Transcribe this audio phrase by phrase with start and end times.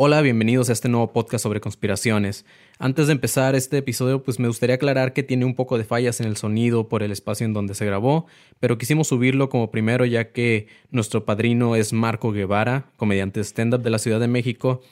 [0.00, 2.46] Hola, bienvenidos a este nuevo podcast sobre conspiraciones.
[2.78, 6.20] Antes de empezar este episodio, pues me gustaría aclarar que tiene un poco de fallas
[6.20, 8.26] en el sonido por el espacio en donde se grabó,
[8.60, 13.90] pero quisimos subirlo como primero ya que nuestro padrino es Marco Guevara, comediante stand-up de
[13.90, 14.82] la Ciudad de México.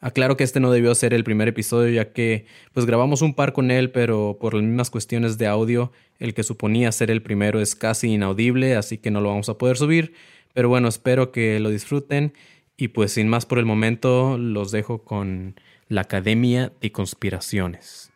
[0.00, 2.44] Aclaro que este no debió ser el primer episodio ya que
[2.74, 6.42] pues grabamos un par con él, pero por las mismas cuestiones de audio, el que
[6.42, 10.12] suponía ser el primero es casi inaudible, así que no lo vamos a poder subir.
[10.52, 12.34] Pero bueno, espero que lo disfruten
[12.82, 15.54] y pues sin más por el momento, los dejo con
[15.86, 18.10] la Academia de Conspiraciones.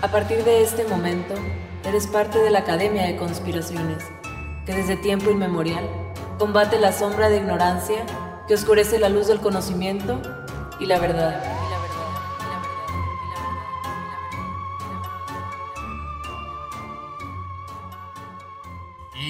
[0.00, 1.34] A partir de este momento,
[1.84, 4.02] eres parte de la Academia de Conspiraciones,
[4.66, 5.88] que desde tiempo inmemorial
[6.40, 8.04] combate la sombra de ignorancia
[8.48, 10.20] que oscurece la luz del conocimiento
[10.80, 11.61] y la verdad.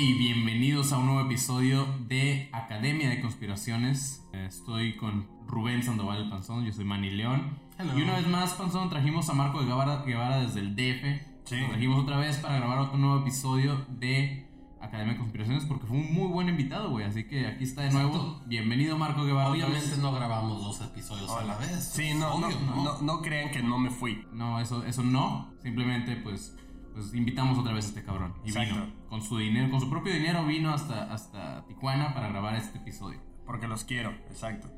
[0.05, 4.27] Hey, bienvenidos a un nuevo episodio de Academia de Conspiraciones.
[4.33, 7.57] Estoy con Rubén Sandoval Panzón, yo soy Manny León.
[7.79, 7.97] Hello.
[7.97, 11.23] Y una vez más, Panzón, trajimos a Marco Guevara, Guevara desde el DF.
[11.45, 11.57] Sí.
[11.61, 14.45] Lo trajimos otra vez para grabar otro nuevo episodio de
[14.81, 17.05] Academia de Conspiraciones porque fue un muy buen invitado, güey.
[17.05, 18.17] Así que aquí está de nuevo.
[18.17, 18.43] Exacto.
[18.47, 19.51] Bienvenido, Marco Guevara.
[19.51, 21.93] Obviamente no grabamos dos episodios a la vez.
[21.95, 24.27] Sí, no, no, Obvio, no, no, crean que no me fui.
[24.33, 25.53] No, eso, eso no.
[25.63, 26.57] Simplemente, pues,
[26.93, 28.35] pues invitamos otra vez a este cabrón.
[28.45, 28.75] Y Exacto.
[28.75, 32.79] vino con su dinero, con su propio dinero vino hasta, hasta Tijuana para grabar este
[32.79, 33.21] episodio.
[33.47, 34.69] Porque los quiero, exacto.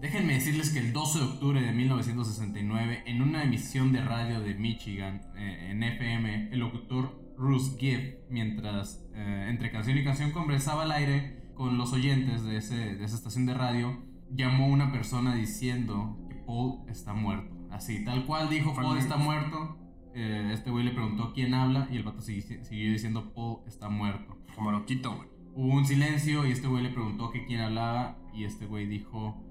[0.00, 4.54] Déjenme decirles que el 12 de octubre de 1969, en una emisión de radio de
[4.54, 10.82] Michigan, eh, en FM, el locutor Bruce Gibb, mientras eh, entre canción y canción conversaba
[10.82, 14.92] al aire con los oyentes de, ese, de esa estación de radio, llamó a una
[14.92, 17.56] persona diciendo que Paul está muerto.
[17.70, 19.78] Así, tal cual dijo, Paul está muerto.
[20.18, 23.90] Eh, este güey le preguntó quién habla y el vato sigui- siguió diciendo Paul está
[23.90, 24.38] muerto.
[24.54, 25.28] Como lo quito, güey.
[25.54, 29.42] Hubo un silencio y este güey le preguntó que quién hablaba y este güey dijo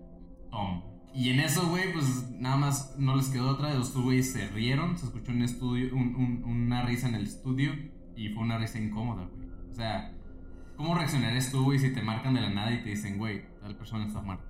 [0.49, 0.81] Tom.
[1.13, 3.73] Y en eso, güey, pues nada más no les quedó otra.
[3.75, 7.71] Los güeyes se rieron, se escuchó un estudio, un- un- una risa en el estudio
[8.15, 9.47] y fue una risa incómoda, güey.
[9.71, 10.13] O sea,
[10.77, 13.75] ¿cómo reaccionarías tú, güey, si te marcan de la nada y te dicen, güey, tal
[13.77, 14.45] persona está muerta?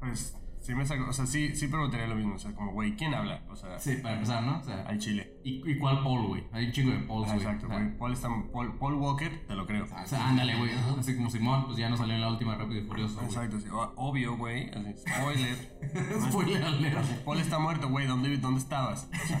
[0.00, 2.34] Pues sí me saco, o sea, sí, sí preguntaría lo mismo.
[2.34, 3.42] O sea, como, güey, ¿quién habla?
[3.50, 4.58] O sea, Sí, para empezar, ¿no?
[4.58, 5.34] O sea, al chile.
[5.44, 6.44] ¿y, y cuál Paul, güey?
[6.52, 7.46] Hay un chingo de Pauls, Ah, güey.
[7.46, 7.98] exacto, güey.
[7.98, 9.84] Paul, está, Paul, Paul Walker, te lo creo.
[9.84, 10.70] O sea, ándale, güey.
[10.98, 13.20] Así como Simón, pues ya no salió en la última Rápido y Furioso.
[13.22, 13.68] Exacto, sí.
[13.70, 14.70] O- Obvio, güey.
[14.70, 15.78] así, Spoiler.
[16.30, 17.04] Spoiler alert.
[17.24, 18.06] Paul está muerto, güey.
[18.06, 19.08] ¿Dónde, ¿Dónde estabas?
[19.22, 19.40] O sea,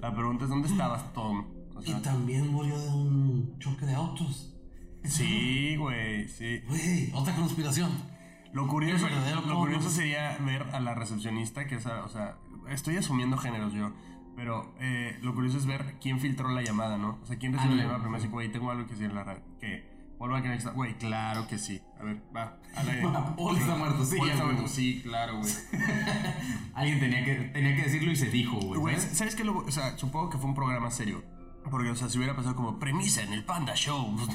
[0.00, 1.46] la pregunta es, ¿dónde estabas, Tom?
[1.74, 4.54] O Y sea, también murió de un choque de autos.
[5.04, 6.60] sí, güey, sí.
[6.68, 7.90] Güey, otra conspiración.
[8.52, 9.06] Lo curioso,
[9.46, 12.36] lo curioso sería ver a la recepcionista, que es, a- o sea,
[12.68, 13.92] estoy asumiendo géneros yo,
[14.36, 17.18] pero eh, lo curioso es ver quién filtró la llamada, ¿no?
[17.22, 19.24] O sea, quién recibió la llamada primero, así, güey, tengo algo que decir en la
[19.24, 19.42] radio.
[19.60, 19.88] ¿Qué?
[20.18, 21.80] Paul Walker está, güey, claro que sí.
[21.98, 23.08] A ver, va, al aire.
[23.36, 25.52] Paul está muerto, sí, Paul está muerto, sí, claro, güey.
[26.74, 28.80] Alguien tenía que, tenía que decirlo y se dijo, güey.
[28.80, 29.16] Güey, ¿sabes?
[29.16, 29.44] ¿sabes qué?
[29.44, 31.22] Lo- o sea, supongo que fue un programa serio.
[31.70, 34.16] Porque, o sea, si hubiera pasado como premisa en el Panda Show.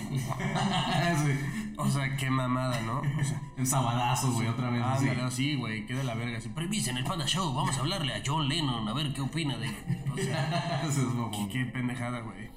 [1.16, 1.32] Sí.
[1.78, 3.00] o sea, qué mamada, ¿no?
[3.00, 4.82] O sea, En sabadazo, güey, otra vez.
[4.84, 5.08] así.
[5.10, 6.38] Ándale, sí, güey, qué de la verga.
[6.38, 9.22] Así, premisa en el Panda Show, vamos a hablarle a John Lennon a ver qué
[9.22, 9.68] opina de.
[10.12, 11.50] O sea, Eso es mamón.
[11.50, 12.50] qué pendejada, güey.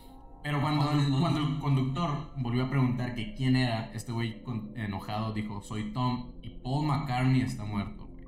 [0.43, 4.43] Pero cuando el, cuando el conductor volvió a preguntar que quién era, este güey
[4.77, 8.25] enojado dijo, soy Tom y Paul McCartney está muerto, güey.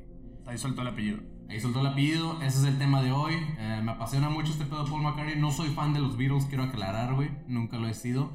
[0.47, 1.19] Ahí soltó el apellido.
[1.51, 3.35] Ahí soltó el apellido, ese es el tema de hoy.
[3.59, 5.35] Eh, me apasiona mucho este pedo de Paul McCartney.
[5.37, 7.29] No soy fan de los Beatles, quiero aclarar, güey.
[7.49, 8.31] Nunca lo he sido.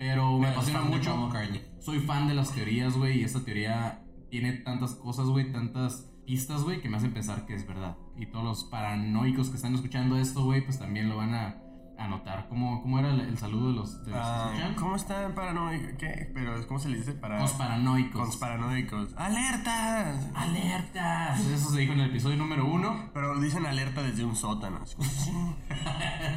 [0.00, 1.10] Pero me apasiona mucho.
[1.10, 1.62] Paul McCartney.
[1.78, 3.20] Soy fan de las teorías, güey.
[3.20, 5.52] Y esta teoría tiene tantas cosas, güey.
[5.52, 7.96] Tantas pistas, güey, que me hacen pensar que es verdad.
[8.18, 11.62] Y todos los paranoicos que están escuchando esto, güey, pues también lo van a,
[11.98, 12.46] a notar.
[12.48, 14.74] ¿Cómo, cómo era el, el saludo de los, de los que Ah, escuchan?
[14.74, 15.92] ¿Cómo están paranoicos?
[15.98, 16.30] ¿Qué?
[16.34, 17.12] Pero, ¿cómo se le dice?
[17.12, 17.40] Para...
[17.40, 18.20] Los paranoicos.
[18.20, 19.14] Conspiranoicos.
[19.16, 20.14] ¡Alerta!
[20.34, 21.40] ¡Alertas!
[21.46, 23.10] Eso se dijo en el episodio número uno.
[23.14, 24.80] Pero dicen alerta desde un sótano.
[24.86, 25.00] sí,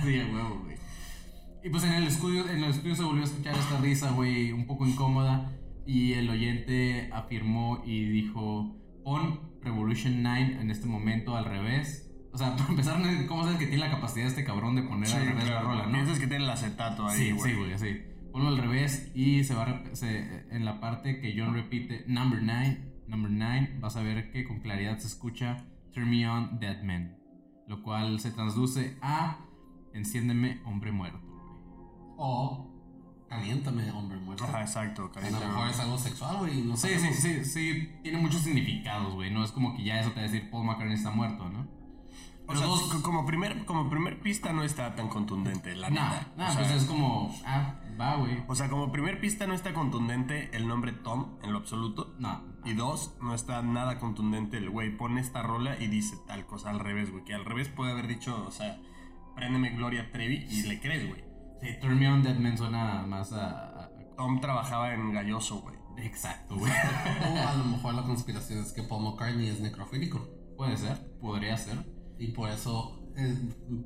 [0.05, 0.77] huevo, güey.
[1.63, 4.51] Y pues en el estudio, en el estudio se volvió a escuchar esta risa, güey,
[4.53, 5.51] un poco incómoda.
[5.85, 12.08] Y el oyente afirmó y dijo: Pon Revolution 9 en este momento al revés.
[12.31, 15.25] O sea, para empezar, ¿cómo sabes que tiene la capacidad este cabrón de poner al
[15.25, 15.91] revés la rola, no?
[15.93, 17.51] Piensas que tiene el acetato ahí, Sí, güey.
[17.51, 18.01] sí, güey, así.
[18.31, 23.03] Ponlo al revés y se va se- en la parte que John repite number 9,
[23.07, 27.17] number 9, vas a ver que con claridad se escucha Turn me on, dead man.
[27.67, 29.39] Lo cual se traduce a
[29.93, 31.19] enciéndeme, hombre muerto.
[31.19, 31.39] güey.
[32.17, 32.67] O
[33.27, 34.43] caliéntame, hombre muerto.
[34.43, 35.11] Ajá, exacto.
[35.15, 36.61] A lo mejor es algo sexual, güey.
[36.61, 39.31] No Sí, sí, sí, sí, tiene muchos significados, güey.
[39.31, 41.67] No es como que ya eso te va a decir Paul McCartney está muerto, ¿no?
[42.49, 46.31] O sea, co- como primer, como primer pista no está tan contundente, la neta.
[46.35, 48.43] nah, o, sea, pues es como, ah, va, güey.
[48.47, 52.15] o sea, como primer pista no está contundente el nombre Tom en lo absoluto.
[52.19, 52.43] No.
[52.65, 56.71] Y dos, no está nada contundente el güey pone esta rola y dice tal cosa
[56.71, 57.23] al revés, güey.
[57.23, 58.79] Que al revés puede haber dicho, o sea,
[59.35, 61.23] préndeme Gloria Trevi y le crees, güey.
[61.61, 63.49] Sí, Turn Me On Dead Man suena más a...
[63.49, 65.75] a- a- Tom trabajaba en Galloso, güey.
[65.97, 66.71] Exacto, güey.
[67.31, 70.19] O a lo mejor la conspiración es que Paul McCartney es necrofílico.
[70.57, 71.77] Puede ser, podría ser.
[72.19, 73.35] Y por eso, eh,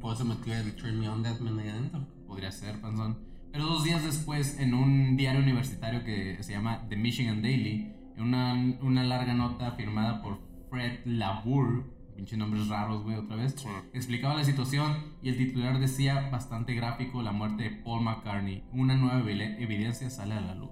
[0.01, 2.07] por eso metió el Turn Me On Dead Man ahí adentro.
[2.27, 3.19] Podría ser, panzón.
[3.51, 8.23] Pero dos días después, en un diario universitario que se llama The Michigan Daily, en
[8.23, 10.39] una, una larga nota firmada por
[10.71, 13.67] Fred Labour, pinche nombres raros, güey, otra vez, Sí.
[13.93, 18.63] explicaba la situación y el titular decía bastante gráfico la muerte de Paul McCartney.
[18.71, 20.71] Una nueva evidencia sale a la luz.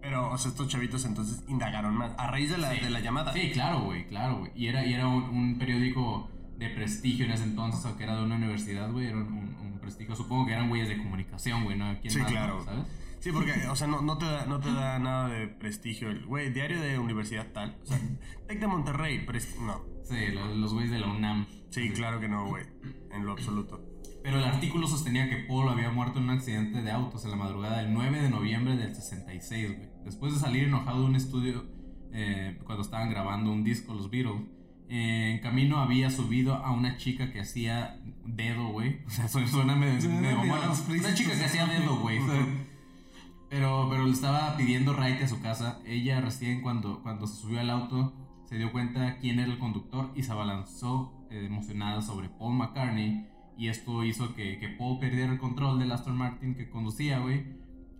[0.00, 2.12] Pero, o sea, estos chavitos entonces indagaron más.
[2.18, 2.80] A raíz de la, Sí.
[2.80, 3.32] de la llamada.
[3.32, 4.52] Sí, claro, güey, claro, güey.
[4.54, 8.16] Y era, y era un, un periódico de prestigio en ese entonces, o que era
[8.16, 10.16] de una universidad, güey, era un, prestigio.
[10.16, 11.96] Supongo que eran güeyes de comunicación, güey, ¿no?
[12.00, 12.64] ¿Quién Sí, más, claro.
[12.64, 12.86] ¿Sabes?
[13.20, 16.10] Sí, porque, o sea, no, no, te da, no te da nada de prestigio.
[16.10, 17.76] El, güey, diario de universidad tal.
[17.82, 17.98] O sea,
[18.48, 19.84] Tec de Monterrey, pres- no.
[20.02, 21.46] Sí, lo- los güeyes de la UNAM.
[21.70, 22.64] Sí, claro que no, güey.
[23.12, 23.80] En lo absoluto.
[24.24, 27.36] Pero el artículo sostenía que Paul había muerto en un accidente de autos en la
[27.36, 29.88] madrugada del 9 de noviembre del 66, güey.
[30.04, 31.64] Después de salir enojado de un estudio
[32.12, 34.42] eh, cuando estaban grabando un disco, los Beatles,
[34.88, 39.00] en camino había subido a una chica que hacía dedo, güey.
[39.06, 42.20] O sea, suena, medio, medio Una chica que hacía dedo, güey.
[43.48, 45.80] Pero, pero le estaba pidiendo raite a su casa.
[45.86, 48.12] Ella recién cuando, cuando se subió al auto
[48.44, 53.26] se dio cuenta quién era el conductor y se abalanzó eh, emocionada sobre Paul McCartney.
[53.58, 57.44] Y esto hizo que, que Paul perdiera el control del Aston Martin que conducía, güey.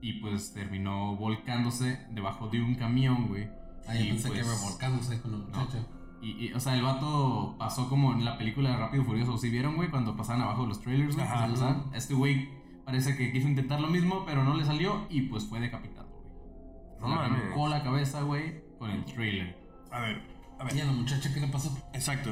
[0.01, 3.49] Y pues terminó volcándose debajo de un camión, güey.
[3.89, 5.87] Ahí Y, pensé que pues, revolcándose con la muchacha.
[6.23, 9.37] Y, y, o sea, el vato pasó como en la película de Rápido y Furioso.
[9.39, 9.89] ¿Sí vieron, güey?
[9.91, 11.27] Cuando pasaban abajo de los trailers, güey.
[11.27, 11.35] Ajá.
[11.35, 11.85] que se pasaban.
[11.95, 12.49] Este güey
[12.85, 17.01] parece que quiso intentar lo mismo, pero no le salió y pues fue decapitado, güey.
[17.01, 17.41] No Le mames.
[17.43, 19.57] arrancó la cabeza, güey, con el trailer.
[19.91, 20.23] A ver,
[20.59, 20.87] a ¿Y a ver.
[20.87, 21.77] la muchacha qué le pasó?
[21.93, 22.31] Exacto.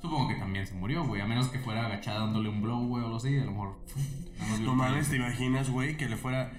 [0.00, 1.20] Supongo que también se murió, güey.
[1.22, 3.36] A menos que fuera agachada dándole un blow, güey, o algo así.
[3.38, 3.78] A lo mejor.
[4.60, 6.52] No mames, te imaginas, güey, que le fuera.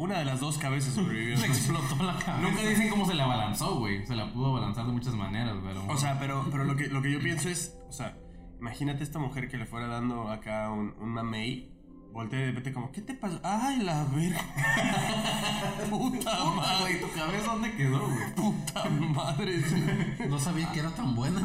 [0.00, 1.36] Una de las dos cabezas sobrevivió.
[1.44, 2.38] explotó la cabeza.
[2.40, 4.06] Nunca dicen cómo se le abalanzó, güey.
[4.06, 5.76] Se la pudo abalanzar de muchas maneras, güey.
[5.88, 8.16] O sea, pero, pero lo, que, lo que yo pienso es, o sea,
[8.58, 11.70] imagínate esta mujer que le fuera dando acá un, un mamey,
[12.14, 13.40] voltea y de repente como, ¿qué te pasó?
[13.44, 14.40] ¡Ay, la verga!
[15.90, 16.80] ¡Puta madre!
[16.80, 18.34] güey, tu cabeza dónde quedó, güey.
[18.34, 19.62] ¡Puta madre!
[20.30, 21.42] No sabía que era tan buena.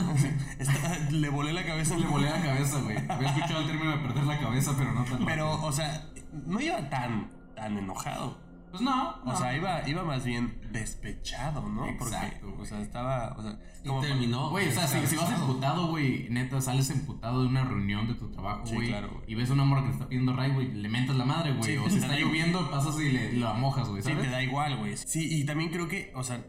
[1.11, 1.97] Le volé la cabeza.
[1.97, 2.97] Le volé la cabeza, güey.
[3.09, 5.67] Había escuchado el término de perder la cabeza, pero no tan Pero, rápido.
[5.67, 6.07] o sea,
[6.45, 8.44] no iba tan, tan enojado.
[8.75, 9.11] Pues no.
[9.23, 9.37] O no.
[9.37, 11.85] sea, iba, iba más bien despechado, ¿no?
[11.87, 14.49] Exacto, Porque, o sea, estaba, o sea, Y como terminó.
[14.49, 18.15] Güey, o sea, si, si vas emputado, güey, neta, sales emputado de una reunión de
[18.15, 18.87] tu trabajo, Sí, güey.
[18.89, 19.23] claro, güey.
[19.27, 21.53] y ves a una morra que te está pidiendo ray, güey, le mentas la madre,
[21.53, 21.63] güey.
[21.63, 24.43] Sí, o te si está lloviendo, pasas y le, la mojas, güey, Sí, te da
[24.43, 24.97] igual, güey.
[24.97, 26.45] Sí, y también creo que, o sea,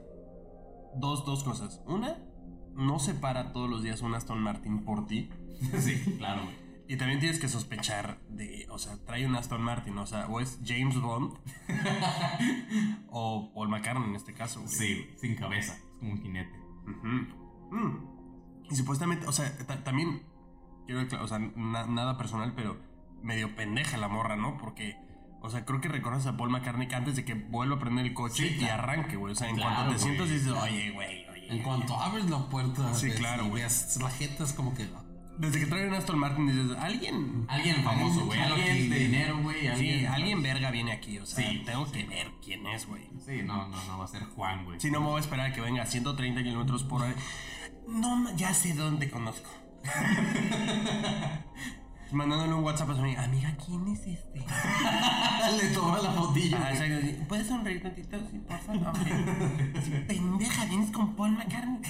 [0.96, 1.80] dos, dos cosas.
[1.86, 2.18] Una,
[2.74, 5.30] no se para todos los días un Aston Martin por ti.
[5.78, 6.65] sí, claro, güey.
[6.88, 10.40] Y también tienes que sospechar de, o sea, trae un Aston Martin, o sea, o
[10.40, 11.34] es James Bond
[13.10, 14.72] o Paul McCartney en este caso, güey.
[14.72, 15.74] Sí, sin cabeza.
[15.74, 16.56] Es como un jinete.
[17.72, 18.66] Mm.
[18.70, 20.22] Y supuestamente, o sea, ta- también,
[20.86, 22.80] quiero, acla- o sea, na- nada personal, pero
[23.22, 24.56] medio pendeja la morra, ¿no?
[24.56, 24.96] Porque,
[25.40, 28.06] o sea, creo que reconoces a Paul McCartney que antes de que vuelva a prender
[28.06, 28.82] el coche Sí, y claro.
[28.84, 29.32] arranque, güey.
[29.32, 31.52] O sea, en Claro, cuanto te güey, sientas dices, oye, güey, oye.
[31.52, 33.62] En cuanto abres la puerta, Sí, ves- claro, güey.
[33.62, 34.10] ves la
[34.44, 34.88] es como que.
[35.38, 37.44] Desde que traen un Aston Martin dices, alguien.
[37.48, 38.40] Alguien famoso, güey.
[38.40, 39.76] Alguien de dinero, güey.
[39.76, 43.08] Sí, Alguien, verga viene aquí, o sea, Sí, tengo que ver quién es, güey.
[43.24, 44.80] Sí, no, no, no va a ser Juan, güey.
[44.80, 47.14] Si no me voy a esperar a que venga a 130 kilómetros por hora.
[47.86, 49.50] No, ya sé dónde conozco.
[52.12, 53.24] Mandándole un WhatsApp a su amiga.
[53.24, 54.38] Amiga, ¿quién es este?
[55.62, 56.56] Le toma la fotillo.
[56.60, 57.24] Ah, exacto.
[57.28, 58.18] ¿Puedes sonreír tantito?
[58.30, 58.92] Sí, por favor.
[60.06, 61.80] Pendeja, vienes con Paul McCartney.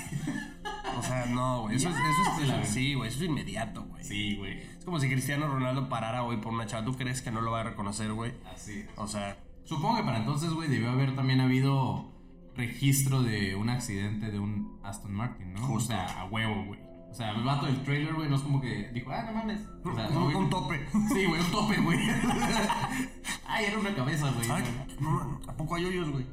[0.99, 1.77] O sea, no, güey.
[1.77, 2.49] Eso, es- eso es.
[2.49, 3.09] la- Sí, güey.
[3.11, 4.03] Eso es inmediato, güey.
[4.05, 4.59] Sí, güey.
[4.79, 6.85] Es como si Cristiano Ronaldo parara hoy por una chava.
[6.85, 8.33] ¿Tú crees que no lo va a reconocer, güey?
[8.55, 8.89] Así es.
[8.97, 12.13] O sea, Supongo que para entonces, güey, debió haber también habido
[12.55, 15.61] registro de un accidente de un Aston Martin, ¿no?
[15.67, 15.93] Justo.
[15.93, 16.79] O sea, a huevo, güey.
[17.17, 19.63] O sea, el vato del trailer, güey, no es como que dijo, ah, no mames.
[19.83, 20.87] O sea, un, güey, un tope.
[21.15, 21.99] Sí, güey, un tope, güey.
[23.47, 24.51] Ay, era una cabeza, güey.
[24.51, 24.65] Ay,
[25.01, 26.27] no, ¿a poco hay hoyos, güey?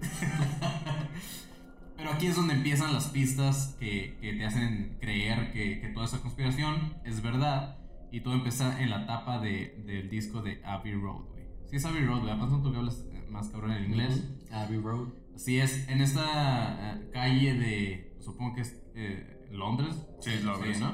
[1.95, 6.05] Pero aquí es donde empiezan las pistas que, que te hacen creer que, que toda
[6.05, 7.77] esa conspiración es verdad.
[8.11, 11.45] Y todo empieza en la tapa de, del disco de Abbey Road, güey.
[11.69, 12.33] Sí es Abbey Road, güey.
[12.33, 14.21] Aparte tú que hablas más cabrón en inglés.
[14.51, 15.13] Abbey Road.
[15.33, 20.05] Así es, en esta eh, calle de, supongo que es eh, Londres.
[20.19, 20.79] Sí, es Londres.
[20.79, 20.93] ¿no?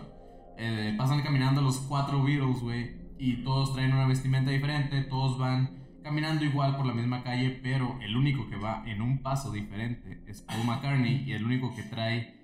[0.58, 5.80] Eh, pasan caminando los cuatro Beatles, güey, y todos traen una vestimenta diferente, todos van
[6.04, 10.24] caminando igual por la misma calle, pero el único que va en un paso diferente
[10.28, 12.36] es Paul McCartney y el único que trae,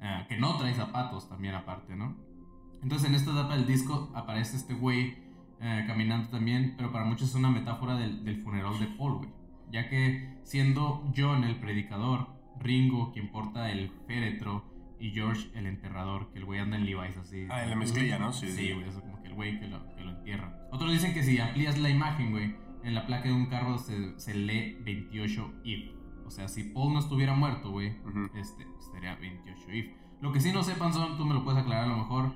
[0.00, 2.16] eh, que no trae zapatos también aparte, ¿no?
[2.82, 5.16] Entonces en esta etapa del disco aparece este güey
[5.60, 9.30] eh, caminando también, pero para muchos es una metáfora del, del funeral de Paul, güey.
[9.72, 12.28] Ya que siendo John el predicador,
[12.60, 17.16] Ringo quien porta el féretro y George el enterrador, que el güey anda en Levi's
[17.16, 17.46] así.
[17.50, 18.32] Ah, en la mezclilla, ¿no?
[18.32, 20.68] Sí, Sí, güey, eso como que el güey que lo, que lo entierra.
[20.70, 24.18] Otros dicen que si amplías la imagen, güey, en la placa de un carro se,
[24.18, 25.90] se lee 28 if.
[26.26, 27.96] O sea, si Paul no estuviera muerto, güey,
[28.34, 29.86] este, sería 28 if.
[30.20, 32.32] Lo que sí no sepan son, tú me lo puedes aclarar a lo mejor,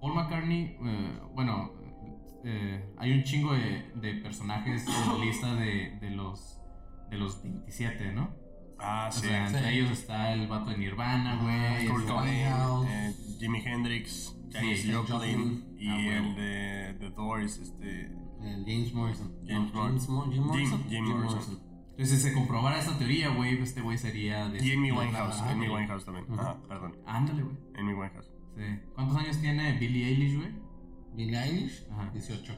[0.00, 1.72] Paul McCartney, eh, bueno,
[2.44, 6.60] eh, hay un chingo de, de personajes en la lista de, de los,
[7.10, 8.30] de los 27, ¿no?
[8.78, 9.26] Ah, O sí.
[9.26, 9.78] sea, entre sí.
[9.78, 11.86] ellos está el vato de Nirvana, güey.
[11.88, 17.58] Kurt está- Cobain, eh, Jimi Hendrix, Janis Sí, Joplin y Ah, el de The Doors,
[17.58, 18.10] este...
[18.66, 19.32] James Morrison.
[19.46, 20.14] James No, Morrison.
[20.14, 20.84] Mo- Jim Morrison.
[20.88, 21.60] Jim- Jim Morrison.
[21.90, 24.64] Entonces, si se comprobara esta teoría, güey, este güey sería de...
[24.64, 25.74] Y Amy de- Winehouse, ah, Amy ok.
[25.74, 26.26] Winehouse también.
[26.38, 26.96] Ah, perdón.
[27.06, 27.56] Ándale, güey.
[27.78, 28.30] Amy Winehouse.
[28.56, 28.62] Sí.
[28.94, 30.50] ¿Cuántos años tiene Billie Eilish, güey?
[31.14, 32.10] Billie Eilish, Ajá.
[32.12, 32.52] 18.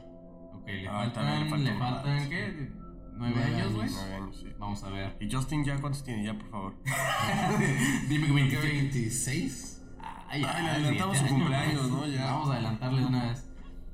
[0.53, 2.29] Ok, le Ah, faltan, le faltan le faltan.
[2.29, 2.69] ¿qué?
[3.19, 3.89] ¿Nueve años, güey?
[3.91, 4.47] Nueve años, sí.
[4.57, 5.17] Vamos a ver.
[5.19, 6.23] ¿Y Justin ya cuántos tiene?
[6.23, 6.73] Ya, por favor.
[8.07, 8.61] Dime que 26.
[8.61, 9.81] 26.
[10.29, 12.07] Ay, Ay, le adelantamos su cumpleaños, ¿no?
[12.07, 12.25] Ya.
[12.25, 13.45] Vamos a adelantarle de una vez.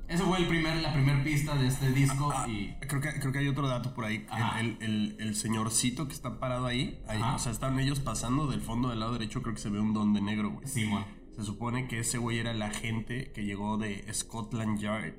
[0.06, 2.76] Ese fue el primer, la primera pista de este disco Ah, y...
[2.86, 4.24] creo, que, creo que hay otro dato por ahí.
[4.60, 7.02] El, el, el, el señorcito que está parado ahí,
[7.34, 9.92] o sea, están ellos pasando del fondo del lado derecho, creo que se ve un
[9.92, 10.68] don de negro, güey.
[10.68, 11.04] Simón.
[11.34, 15.14] Se supone que ese güey era el agente que llegó de Scotland Yard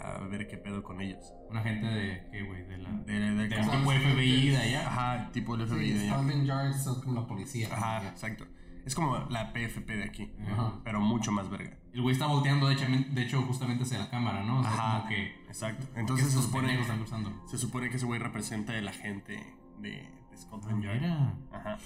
[0.00, 1.32] a ver qué pedo con ellos.
[1.48, 2.28] Una gente de...
[2.30, 2.62] ¿Qué, güey?
[2.64, 2.90] De la...
[2.90, 4.86] De, de, De como- tipo FBI de allá.
[4.86, 6.14] Ajá, tipo el FBI Sí, de allá.
[6.14, 7.68] Scotland Yard son como la policía.
[7.72, 8.46] Ajá, exacto.
[8.84, 10.80] Es como la PFP de aquí, Ajá.
[10.84, 11.76] pero mucho más verga.
[11.92, 14.60] El güey está volteando, de hecho, de hecho, justamente hacia la cámara, ¿no?
[14.60, 15.26] O sea, Ajá, como que...
[15.48, 15.86] exacto.
[15.96, 17.46] Entonces se supone, pendejos están cruzando.
[17.46, 19.34] se supone que ese güey representa el agente
[19.80, 19.90] de,
[20.30, 21.00] de Scotland Yard.
[21.00, 21.34] Mira.
[21.52, 21.76] Ajá.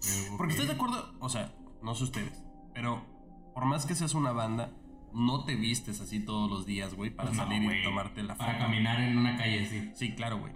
[0.00, 0.60] Pero, Porque ok.
[0.60, 1.52] estoy de acuerdo, o sea,
[1.82, 3.04] no sé ustedes, pero
[3.54, 4.70] por más que seas una banda,
[5.12, 8.52] no te vistes así todos los días, güey, para no, salir y tomarte la Para
[8.54, 8.64] foto.
[8.64, 9.90] caminar en una calle así.
[9.94, 10.52] Sí, claro, güey.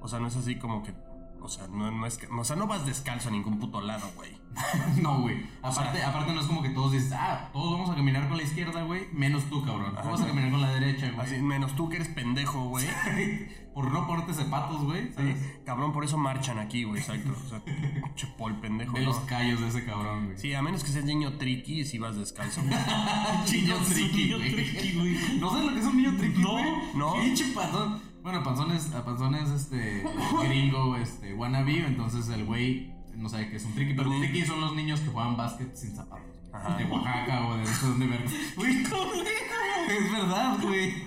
[0.00, 0.92] O sea, no es así como que,
[1.40, 4.10] o sea, no, no es que, o sea, no vas descalzo a ningún puto lado,
[4.16, 4.30] güey.
[5.02, 5.46] No, güey.
[5.62, 8.42] Aparte, aparte no es como que todos dices, ah, todos vamos a caminar con la
[8.42, 9.94] izquierda, güey, menos tú, cabrón.
[10.02, 11.26] Tú vas a caminar con la derecha, güey.
[11.26, 12.86] Así, menos tú que eres pendejo, güey.
[13.76, 15.12] Por no ponerte zapatos, güey.
[15.14, 17.36] Sí, cabrón, por eso marchan aquí, güey, exacto.
[17.44, 18.96] O sea, pinche pol pendejo.
[18.96, 19.04] ¿no?
[19.04, 20.38] los callos de ese cabrón, güey.
[20.38, 22.62] Sí, a menos que seas niño triqui si vas descalzo.
[23.52, 25.38] niño triqui, niño güey.
[25.38, 26.56] ¿No sabes lo que es un niño triqui, No,
[26.94, 27.20] no.
[27.20, 28.00] Pinche panzón.
[28.26, 30.02] Bueno, panzón es, a panzón es este
[30.42, 34.44] gringo, este, wannabe, entonces el güey no sabe qué es un triqui, pero ni- triqui
[34.44, 36.26] son los niños que juegan básquet sin zapatos.
[36.52, 36.76] Ajá.
[36.76, 38.24] De Oaxaca o de no sé dónde ver.
[38.56, 40.94] Güey, es verdad, güey.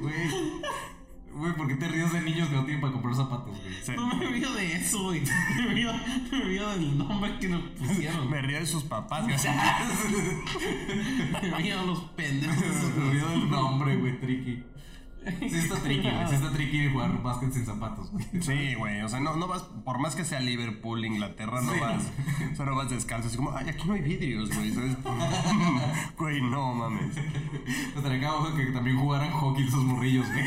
[0.00, 0.30] Güey.
[1.34, 3.96] Güey, ¿por qué te ríes de niños que no tienen para comprar zapatos, güey?
[3.96, 5.22] No me río de eso, güey.
[5.56, 5.92] Me río,
[6.30, 8.30] me río del nombre que nos pusieron.
[8.30, 9.36] Me río de sus papás, güey.
[11.42, 12.56] Me río de los pendejos.
[12.96, 14.62] Me olvidó del nombre, güey, tricky.
[15.40, 16.28] Sí está tricky, güey.
[16.28, 18.24] Sí está tricky jugar básquet sin zapatos, güey.
[18.40, 21.78] Sí, güey, o sea, no, no vas, por más que sea Liverpool, Inglaterra, no Sí.
[21.80, 22.02] vas,
[22.52, 24.96] o sea, no vas descalzo, así como, ay, aquí no hay vidrios, güey, ¿sabes?
[26.18, 27.16] güey, no mames.
[27.96, 30.44] Estaría acá que también jugaran hockey esos morrillos, güey.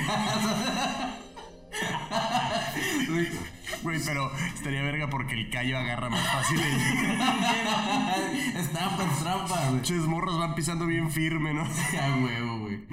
[3.83, 6.59] Güey, pero estaría verga porque el callo agarra más fácil.
[8.55, 9.75] Es trampa, es trampa, güey.
[9.75, 11.63] Muchos morros van pisando bien firme, ¿no?
[11.63, 12.85] A huevo, güey.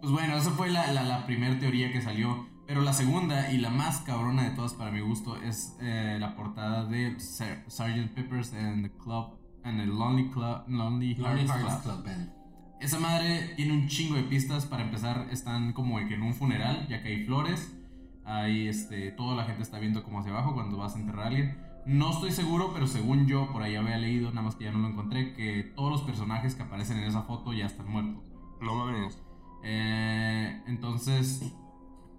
[0.00, 2.48] Pues bueno, esa fue la, la, la primera teoría que salió.
[2.66, 6.36] Pero la segunda y la más cabrona de todas para mi gusto es eh, la
[6.36, 8.14] portada de Sar- Sgt.
[8.14, 12.02] Peppers and the Club and the Lonely Club Lonely, Lonely Hearts Hearts Club.
[12.02, 12.32] Club Band.
[12.80, 14.66] Esa madre tiene un chingo de pistas.
[14.66, 17.76] Para empezar, están como que en un funeral, ya que hay flores.
[18.24, 21.28] Hay este, toda la gente está viendo como hacia abajo cuando vas a enterrar a
[21.28, 21.58] alguien.
[21.86, 24.78] No estoy seguro, pero según yo por ahí había leído, nada más que ya no
[24.78, 28.22] lo encontré, que todos los personajes que aparecen en esa foto ya están muertos.
[28.60, 29.18] No mames.
[29.62, 31.42] Eh, entonces,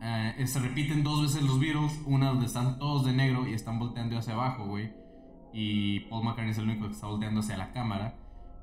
[0.02, 3.80] eh, se repiten dos veces los Beatles, una donde están todos de negro y están
[3.80, 4.92] volteando hacia abajo, güey.
[5.54, 8.18] Y Paul McCartney es el único que está volteando hacia la cámara.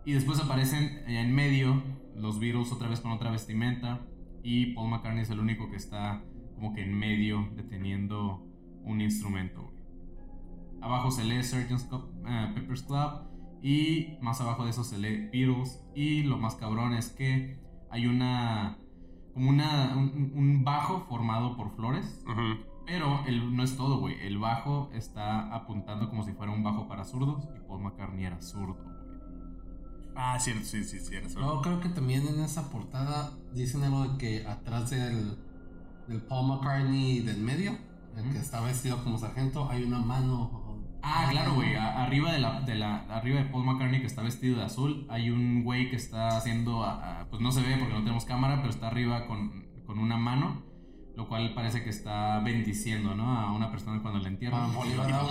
[0.04, 1.82] Y después aparecen en medio
[2.16, 4.00] los Beatles otra vez con otra vestimenta.
[4.42, 6.22] Y Paul McCartney es el único que está
[6.54, 8.44] como que en medio deteniendo
[8.84, 9.70] un instrumento.
[10.80, 11.88] Abajo se lee Sgt.
[11.88, 13.28] Club- eh, Pepper's Club.
[13.62, 15.84] Y más abajo de eso se lee Beatles.
[15.94, 17.58] Y lo más cabrón es que
[17.90, 18.78] hay una.
[19.34, 19.96] como una.
[19.96, 22.24] un, un bajo formado por flores.
[22.86, 24.18] Pero el, no es todo, güey.
[24.26, 27.46] El bajo está apuntando como si fuera un bajo para zurdos.
[27.56, 28.98] Y Paul McCartney era zurdo, güey.
[30.20, 34.02] Ah, cierto, sí, sí, sí, eres Luego creo que también en esa portada dicen algo
[34.02, 35.38] de que atrás del,
[36.08, 37.78] del Paul McCartney del medio,
[38.16, 40.57] el que está vestido como sargento, hay una mano.
[41.02, 41.74] Ah, claro, güey.
[41.74, 45.30] Arriba de la, de la, arriba de Paul McCartney que está vestido de azul, hay
[45.30, 48.56] un güey que está haciendo, a- a- pues no se ve porque no tenemos cámara,
[48.58, 50.62] pero está arriba con, con una mano,
[51.16, 53.30] lo cual parece que está bendiciendo, ¿no?
[53.38, 54.70] A una persona cuando la Ah, entierran.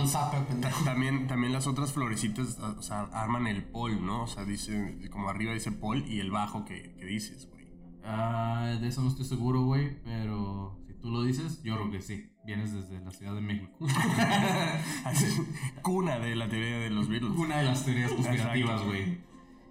[0.00, 0.84] Un zape, pendejo.
[0.84, 4.24] También, también las otras florecitas, o sea, arman el pol, ¿no?
[4.24, 7.66] O sea, dice, como arriba dice pol y el bajo que, que dices, güey.
[8.04, 12.00] Ah, de eso no estoy seguro, güey, pero si tú lo dices, yo creo que
[12.00, 12.30] sí.
[12.48, 13.68] Vienes desde la Ciudad de México.
[15.82, 17.32] Cuna de la teoría de los Beatles.
[17.36, 19.20] Una de las teorías conspirativas, güey.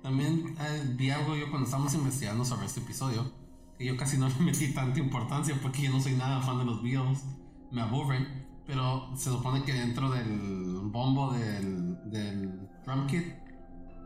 [0.04, 3.34] También eh, vi algo yo cuando estábamos investigando sobre este episodio,
[3.80, 6.66] que yo casi no le metí tanta importancia porque yo no soy nada fan de
[6.66, 7.24] los Beatles,
[7.72, 13.26] me aburren, pero se supone que dentro del bombo del, del drum kit,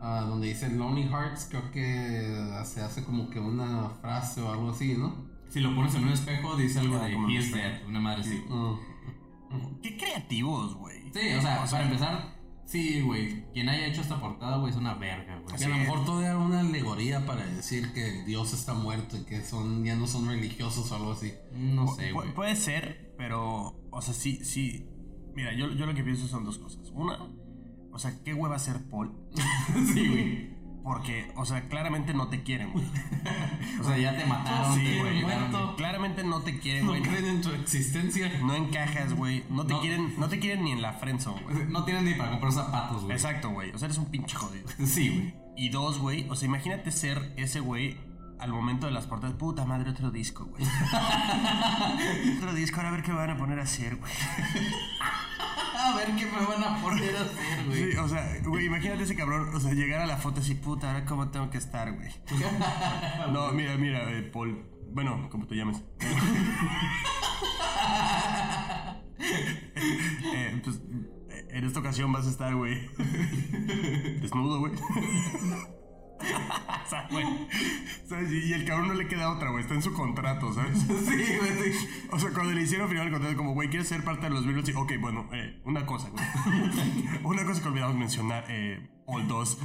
[0.00, 4.70] ah, donde dice Lonely Hearts, creo que se hace como que una frase o algo
[4.70, 5.30] así, ¿no?
[5.52, 7.62] Si lo pones en un espejo, dice algo Ah, de como un He is espejo.
[7.68, 8.42] dead, una madre así.
[8.48, 9.80] Mm.
[9.82, 11.02] Qué creativos, güey.
[11.12, 13.44] Sí, o sea, para empezar, sí, güey.
[13.52, 15.62] Quien haya hecho esta portada, güey, es una verga, güey.
[15.62, 19.42] A lo mejor todo era una alegoría para decir que Dios está muerto y que
[19.42, 21.32] son, ya no son religiosos o algo así.
[21.54, 22.34] No sé, Pu- güey.
[22.34, 24.88] puede ser, pero, o sea, sí, sí.
[25.34, 26.88] Mira, yo, yo lo que pienso son dos cosas.
[26.94, 27.18] Una,
[27.92, 29.12] o sea, qué hueva ser Paul.
[29.92, 30.61] Sí, güey.
[30.82, 32.84] Porque, o sea, claramente no te quieren, güey.
[33.80, 35.22] O sea, ya te mataron, Sí, güey.
[35.76, 37.02] Claramente no te quieren, No güey.
[37.02, 38.30] creen en tu existencia.
[38.42, 39.44] No encajas, güey.
[39.48, 39.80] No te No.
[39.80, 41.66] quieren, no te quieren ni en la friendzone, güey.
[41.68, 43.12] No tienen ni para comprar zapatos, güey.
[43.12, 43.70] Exacto, güey.
[43.70, 44.66] O sea, eres un pinche jodido.
[44.86, 45.34] Sí, güey.
[45.56, 46.28] Y dos, güey.
[46.30, 47.96] O sea, imagínate ser ese güey
[48.38, 49.36] al momento de las portadas.
[49.36, 50.64] Puta madre, otro disco, güey.
[52.38, 54.12] otro disco, ahora a ver qué me van a poner a hacer, güey.
[55.82, 57.92] A ver qué me van a poner a hacer, güey.
[57.92, 60.88] Sí, o sea, güey, imagínate ese cabrón, o sea, llegar a la foto así, puta,
[60.92, 62.10] ahora cómo tengo que estar, güey.
[63.32, 64.64] No, mira, mira, eh, Paul.
[64.92, 65.82] Bueno, como te llames.
[70.34, 70.76] Eh, pues,
[71.30, 72.88] eh, en esta ocasión vas a estar, güey.
[74.20, 74.72] Desnudo, güey.
[76.84, 77.26] o sea, güey.
[78.30, 79.62] Y y el cabrón no le queda otra, güey.
[79.62, 80.78] Está en su contrato, ¿sabes?
[80.86, 81.88] Sí, güey, sí.
[82.10, 84.44] O sea, cuando le hicieron firmar el contrato, como, güey, ¿quieres ser parte de los
[84.44, 84.68] Beatles?
[84.68, 86.24] Y, ok, bueno, eh, una cosa, güey.
[87.24, 89.58] una cosa que olvidamos mencionar, eh, Paul 2.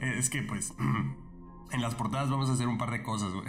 [0.00, 0.74] Eh, es que, pues,
[1.70, 3.46] en las portadas vamos a hacer un par de cosas, güey.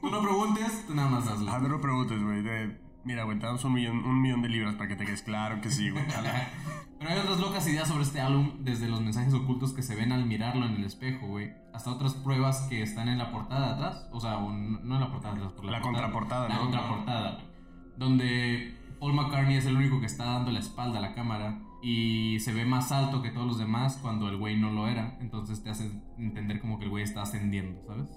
[0.00, 1.50] Tú no preguntes, tú nada más hazlo.
[1.50, 2.85] Ah, no lo preguntes, güey.
[3.06, 5.60] Mira, güey, te damos un millón, un millón de libras para que te quedes claro
[5.60, 6.04] que sí, güey.
[6.98, 10.10] Pero hay otras locas ideas sobre este álbum, desde los mensajes ocultos que se ven
[10.10, 13.72] al mirarlo en el espejo, güey, hasta otras pruebas que están en la portada de
[13.74, 16.54] atrás, o sea, no en la portada de atrás, por la, La portada, contraportada, la
[16.56, 16.60] ¿no?
[16.62, 17.44] contraportada, güey,
[17.96, 22.38] donde Paul McCartney es el único que está dando la espalda a la cámara y
[22.40, 25.62] se ve más alto que todos los demás cuando el güey no lo era, entonces
[25.62, 28.08] te hace entender como que el güey está ascendiendo, ¿sabes?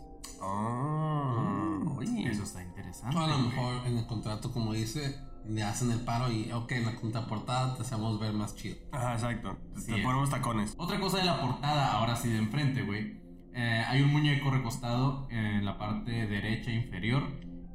[1.98, 2.30] Oye.
[2.30, 3.16] Eso está interesante.
[3.16, 3.50] O a lo güey.
[3.50, 7.76] mejor en el contrato, como dice, le hacen el paro y, ok, en la contraportada
[7.76, 8.78] te hacemos ver más chido.
[8.92, 9.58] Ajá, exacto.
[9.76, 10.76] Sí, te ponemos tacones.
[10.78, 13.20] Otra cosa de la portada, ahora sí de enfrente, güey.
[13.54, 17.24] Eh, hay un muñeco recostado en la parte derecha inferior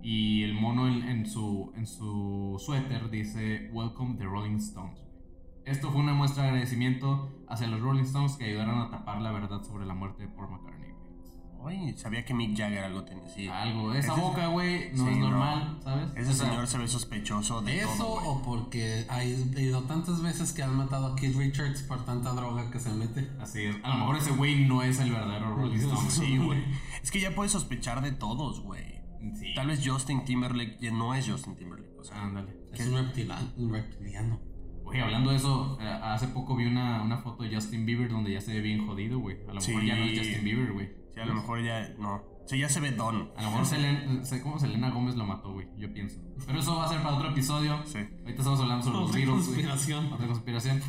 [0.03, 5.03] y el mono en, en su, en su suéter dice Welcome the Rolling Stones.
[5.65, 9.33] Esto fue una muestra de agradecimiento hacia los Rolling Stones que ayudaron a tapar la
[9.33, 10.74] verdad sobre la muerte de Paul McCartney.
[11.65, 11.81] Güey.
[11.81, 13.49] Oye, sabía que Mick Jagger algo tenía así.
[13.49, 15.31] Algo, esa Ese- boca, güey, no Sí, es no.
[15.31, 16.11] normal, ¿sabes?
[16.17, 18.27] Ese O sea, señor se ve sospechoso de Eso todo, güey.
[18.29, 22.71] o porque ha ido tantas veces que han matado a Keith Richards por tanta droga
[22.71, 23.29] que se mete.
[23.41, 23.77] Así es.
[23.83, 26.11] A lo mejor ese güey no es el verdadero Rolling Stone.
[26.11, 26.63] Sí, güey.
[27.03, 29.03] Es que ya puedes sospechar de todos, güey.
[29.39, 29.55] Sí.
[29.55, 31.99] Tal vez Justin Timberlake ya no es Justin Timberlake.
[31.99, 32.55] O sea, Ándale.
[32.75, 33.49] Es un reptiliano.
[33.57, 34.39] Un reptiliano.
[34.87, 38.33] Oye, hablando de eso, eh, hace poco vi una, una foto de Justin Bieber donde
[38.33, 39.37] ya se ve bien jodido, güey.
[39.49, 39.87] A lo mejor Sí.
[39.87, 40.91] ya no es Justin Bieber, güey.
[41.15, 42.23] Sí, a lo mejor ya no.
[42.47, 43.31] Sí, ya se ve Don.
[43.37, 45.67] A lo mejor Selen- sé cómo Selena Gómez lo mató, güey.
[45.79, 46.21] Yo pienso.
[46.47, 47.81] Pero eso va a ser para otro episodio.
[47.87, 47.99] Sí.
[47.99, 49.31] Ahorita estamos hablando sobre los Otra güey.
[49.33, 50.13] conspiración.
[50.13, 50.81] Otra conspiración.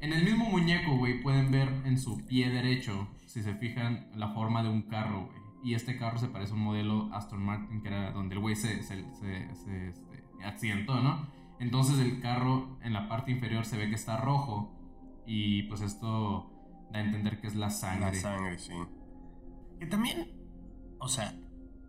[0.00, 4.28] En el mismo muñeco, güey, pueden ver en su pie derecho, si se fijan, la
[4.28, 5.38] forma de un carro, güey.
[5.62, 8.54] Y este carro se parece a un modelo Aston Martin, que era donde el güey
[8.56, 11.26] se, se, se- se, este, accidentó, ¿no?
[11.58, 14.72] Entonces el carro en la parte inferior se ve que está rojo.
[15.26, 16.50] Y pues esto
[16.92, 18.06] da a entender que es la sangre.
[18.06, 18.72] La sangre, sí.
[19.84, 20.32] Que también,
[20.98, 21.34] o sea,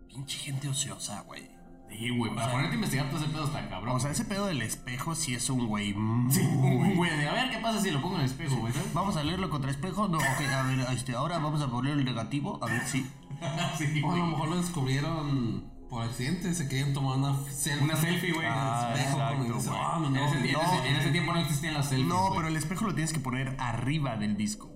[0.08, 1.48] pinche gente ociosa, güey.
[1.88, 3.96] Sí, güey, para ponerte a investigar todo ese pedo está cabrón.
[3.96, 5.92] O sea, ese pedo del espejo sí es un güey.
[6.30, 8.92] Sí, un güey a ver qué pasa si lo pongo en el espejo, güey, ¿sabes?
[8.92, 10.08] Vamos a leerlo contra espejo.
[10.08, 12.58] No, ok, a ver, este, ahora vamos a poner el negativo.
[12.62, 13.06] A ver si.
[13.78, 16.52] Sí, O a lo mejor lo descubrieron por accidente.
[16.54, 17.84] Se querían tomar una selfie.
[17.84, 18.46] Una selfie, güey.
[18.50, 19.72] Ah, Espejo, exacto.
[19.72, 20.60] "Ah, en, ese, novio".
[20.60, 22.08] en ese- en ese tiempo no existían las selfies.
[22.08, 24.70] No, pero el espejo lo tienes que poner arriba del disco.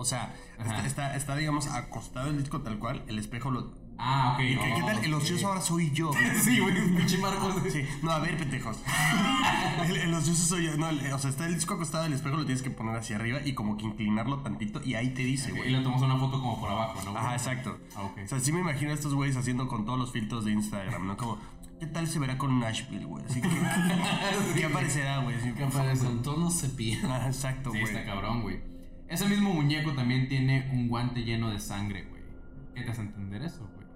[0.00, 3.78] O sea, está, está, está, digamos, acostado el disco tal cual, el espejo lo...
[4.02, 4.40] Ah, ok.
[4.40, 5.04] ¿Y qué, qué tal?
[5.04, 6.10] El ocioso ahora soy yo.
[6.42, 7.54] Sí, güey, pinche Marcos.
[7.70, 8.78] Sí, no, a ver, pendejos.
[9.86, 10.76] El, el ocioso soy yo.
[10.78, 13.16] No, el- o sea, está el disco acostado, el espejo lo tienes que poner hacia
[13.16, 15.68] arriba y como que inclinarlo tantito y ahí te dice, güey.
[15.68, 17.12] Y le tomamos una foto como por abajo, ¿no?
[17.12, 17.22] güey?
[17.24, 17.78] Ajá, exacto.
[17.96, 18.18] Ah, ok.
[18.24, 21.06] O sea, sí me imagino a estos güeyes haciendo con todos los filtros de Instagram,
[21.06, 21.16] ¿no?
[21.18, 21.38] Como,
[21.78, 23.24] ¿qué tal se verá con Nashville, güey?
[23.24, 23.48] Así que,
[24.56, 25.36] ¿qué aparecerá, güey?
[25.54, 26.04] ¿Qué aparece?
[26.06, 26.98] Con tono sepia.
[27.04, 27.92] Ah, exacto, Sí, güey.
[27.94, 28.60] está cabrón, güey.
[29.10, 32.22] Ese mismo muñeco también tiene un guante lleno de sangre, güey.
[32.74, 33.86] ¿Qué te hace entender eso, güey?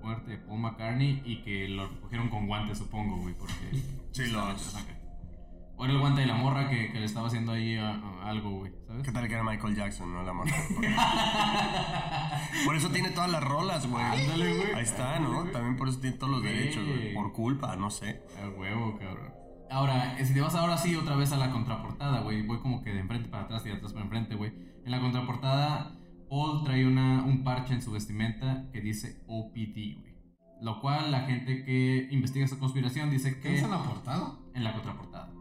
[0.00, 3.52] La muerte de Paul McCartney y que lo recogieron con guantes, supongo, güey, porque...
[4.12, 4.96] Sí, de sangre.
[5.76, 8.28] O era el guante de la morra que, que le estaba haciendo ahí a- a
[8.30, 9.02] algo, güey, ¿sabes?
[9.02, 10.22] ¿Qué tal que era Michael Jackson, no?
[10.22, 10.52] La morra.
[12.64, 14.02] Por eso tiene todas las rolas, güey.
[14.04, 14.72] Ándale, güey.
[14.74, 15.44] Ahí está, ¿no?
[15.46, 16.54] También por eso tiene todos los Güey.
[16.54, 17.12] derechos, güey.
[17.12, 18.22] Por culpa, no sé.
[18.42, 19.34] A huevo, cabrón.
[19.70, 22.42] Ahora, eh, si te vas ahora sí otra vez a la contraportada, güey.
[22.46, 24.52] Voy como que de enfrente para atrás y de atrás para enfrente, güey.
[24.84, 25.96] En la contraportada,
[26.28, 30.14] Paul trae una, un parche en su vestimenta que dice OPD, güey.
[30.62, 33.56] Lo cual la gente que investiga esa conspiración dice ¿Qué que...
[33.56, 34.38] es en la portada?
[34.54, 35.32] En la contraportada.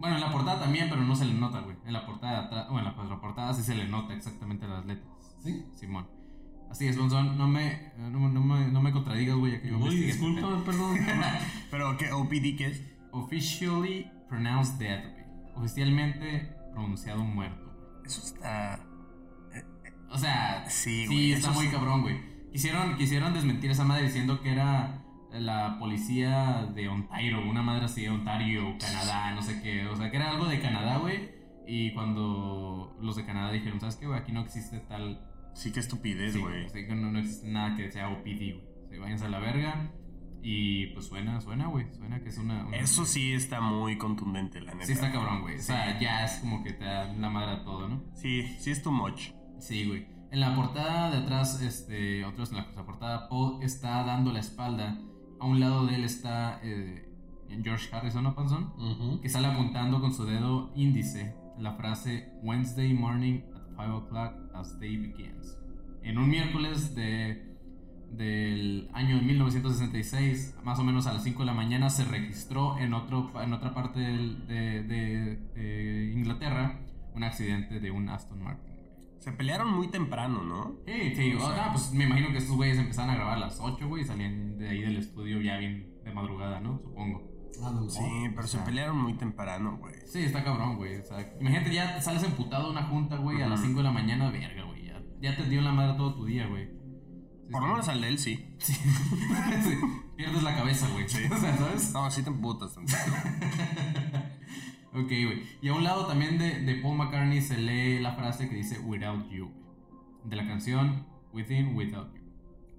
[0.00, 1.76] Bueno, en la portada también, pero no se le nota, güey.
[1.84, 4.86] En la portada de atrás, o en la contraportada sí se le nota exactamente las
[4.86, 5.34] letras.
[5.42, 5.64] Sí.
[5.74, 6.06] Simón.
[6.70, 7.36] Así es, Bonzón.
[7.36, 10.62] No me, no, me- no me, no me contradigas, güey, ya que yo Uy, discúlpame,
[10.62, 10.98] perdón.
[11.70, 12.12] Pero, ¿qué?
[12.12, 12.82] ¿OPD qué es?
[13.24, 15.24] Officially pronounced dead, güey.
[15.56, 17.72] Oficialmente pronunciado muerto.
[18.04, 18.80] Eso está...
[20.10, 22.16] O sea, Sí, sí, güey, está eso muy es- cabrón, güey.
[22.50, 25.02] Quisieron, quisieron desmentir esa madre diciendo que era
[25.32, 29.86] la policía de Ontario, una madre así de Ontario, Canadá, no sé qué.
[29.86, 31.28] O sea, que era algo de Canadá, güey.
[31.66, 34.18] Y cuando los de Canadá dijeron, ¿sabes qué, güey?
[34.18, 35.20] Aquí no existe tal.
[35.52, 36.64] Sí, qué estupidez, Sí, güey.
[36.64, 38.62] o sea, que no, no existe nada que sea OPD, güey.
[38.86, 39.90] O sea, váyanse a la verga.
[40.42, 41.86] Y pues suena, suena, güey.
[41.94, 42.66] Suena que es una.
[42.66, 44.86] una- Eso sí está muy contundente, la neta.
[44.86, 45.56] Sí, está cabrón, güey.
[45.56, 48.02] O sea, ya es como que te da la madre a todo, ¿no?
[48.14, 49.30] Sí, sí es too much.
[49.58, 50.06] Sí, güey.
[50.30, 54.98] En la portada de atrás, este, otros en la contraportada, Paul está dando la espalda.
[55.40, 57.08] A un lado de él está eh,
[57.62, 58.72] George Harrison, ¿no, Panzón?
[58.78, 59.20] Ujú.
[59.20, 64.78] Que sale apuntando con su dedo índice la frase Wednesday morning at 5 o'clock as
[64.78, 65.56] day begins.
[66.02, 67.47] En un miércoles de,
[68.10, 72.78] del año de 1966, más o menos a las 5 de la mañana, se registró
[72.78, 76.80] en, otro, en otra parte del- de, de- de Inglaterra
[77.14, 78.74] un accidente de un Aston Martin.
[78.74, 78.88] güey.
[79.18, 80.76] Se pelearon muy temprano, ¿no?
[80.86, 83.58] Sí, sí, o sea, pues me imagino que estos güeyes empezaron a grabar a las
[83.60, 86.78] 8, güey, y salían de ahí del estudio ya bien de madrugada, ¿no?
[86.82, 87.28] Supongo.
[87.62, 87.90] A.
[87.90, 88.02] Sí,
[88.36, 89.94] pero se pelearon muy temprano, güey.
[90.06, 90.96] Sí, está cabrón, güey.
[90.98, 93.90] O sea, imagínate, ya sales emputado de una junta, güey, a las 5 de la
[93.90, 94.84] mañana, verga, güey.
[94.86, 96.68] Ya, ya te dio en la madre todo tu día, güey.
[97.50, 98.46] Por lo menos al de él sí.
[98.58, 98.74] Sí.
[98.74, 99.78] Sí,
[100.16, 101.04] Pierdes la cabeza, güey.
[101.06, 101.92] O sea, ¿sabes?
[101.92, 102.76] No, sí te emputas.
[104.92, 105.42] Ok, güey.
[105.62, 108.78] Y a un lado también de, de Paul McCartney se lee la frase que dice
[108.80, 109.50] Without You.
[110.24, 112.22] De la canción Within, Without You.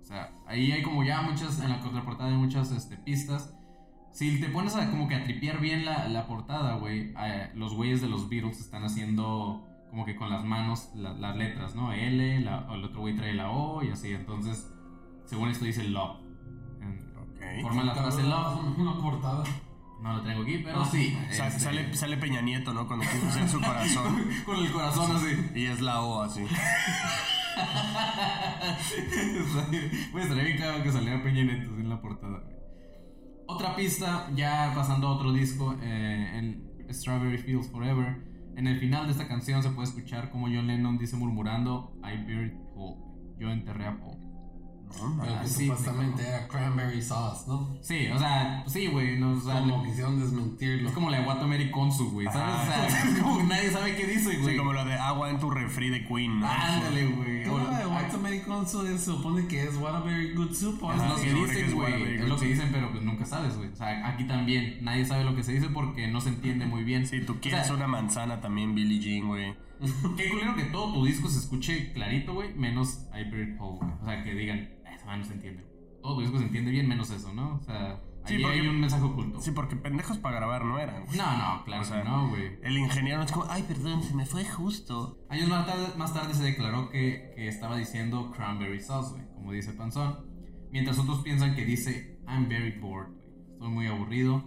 [0.01, 3.55] O sea, ahí hay como ya muchas, en la contraportada hay muchas este, pistas.
[4.11, 7.75] Si te pones a como que a tripear bien la, la portada, güey, eh, los
[7.75, 11.91] güeyes de los Beatles están haciendo como que con las manos la- las letras, ¿no?
[11.93, 14.11] L, la- el otro güey trae la O y así.
[14.13, 14.71] Entonces,
[15.25, 16.17] según esto dice Love.
[16.81, 17.61] En- Ok.
[17.63, 18.77] Forma la frase Love.
[18.77, 19.43] Una portada.
[20.01, 21.17] No lo traigo aquí, pero sí.
[21.31, 22.87] Sa- este, sale, sale Peña Nieto, ¿no?
[22.87, 24.23] Cuando quiso hacer su corazón.
[24.45, 25.35] Con el corazón así.
[25.55, 26.41] Y es la O así.
[30.11, 32.41] Güey, estaría bien cagado que saliera Peña Nieto en la portada.
[33.47, 38.28] Otra pista, ya pasando a otro disco, eh, en Strawberry Fields Forever.
[38.59, 42.17] En el final de esta canción se puede escuchar como John Lennon dice murmurando I
[42.17, 42.97] buried Paul.
[43.37, 44.28] Yo enterré a Paul.
[45.01, 47.77] No, Pero Ah, que sí, supuestamente era cranberry sauce, ¿no?
[47.81, 49.17] Sí, o sea, sí, güey.
[49.19, 50.89] No, o sea, Como quisieron desmentirlo.
[50.89, 52.27] es como la de Watomeri Konsu, güey.
[52.27, 52.55] ¿Sabes?
[52.55, 54.53] O sea, es como que nadie sabe qué dice, güey.
[54.53, 56.47] Sí, como lo de agua en tu refri de Queen, ¿no?
[56.49, 57.43] Ándale, güey.
[57.43, 60.83] ¿Qué O- hora de Watermelon Consul se supone que es What a Very Good Soup?
[60.83, 62.15] o Es algo lo que dicen, güey.
[62.15, 63.69] Es lo que dicen, pero pues nunca sabes, güey.
[63.69, 66.83] O sea, aquí también nadie sabe lo que se dice porque no se entiende muy
[66.83, 67.05] bien.
[67.07, 69.53] Sí, tú quieres O sea, una manzana también, Billie Jean, güey.
[70.17, 73.53] Qué culero que todo tu disco se escuche clarito, güey, menos I güey.
[73.59, 74.69] O sea, que digan,
[75.09, 75.63] "Ah, no se entiende.
[75.63, 76.01] güey".
[76.01, 77.55] Todo tu disco se entiende bien, menos eso, ¿no?
[77.55, 79.41] O sea, Sí, porque- hay un mensaje oculto.
[79.41, 81.17] Sí, porque pendejos para grabar no eran, güey.
[81.17, 82.59] No, no, claro O sea, que no, güey.
[82.61, 85.17] El ingeniero es como, ay, perdón, se me fue justo.
[85.29, 89.51] Años más tarde, más tarde se declaró que, que estaba diciendo cranberry sauce, güey, como
[89.51, 90.25] dice Panzón.
[90.71, 93.51] Mientras otros piensan que dice I'm very bored, güey.
[93.53, 94.43] Estoy muy aburrido.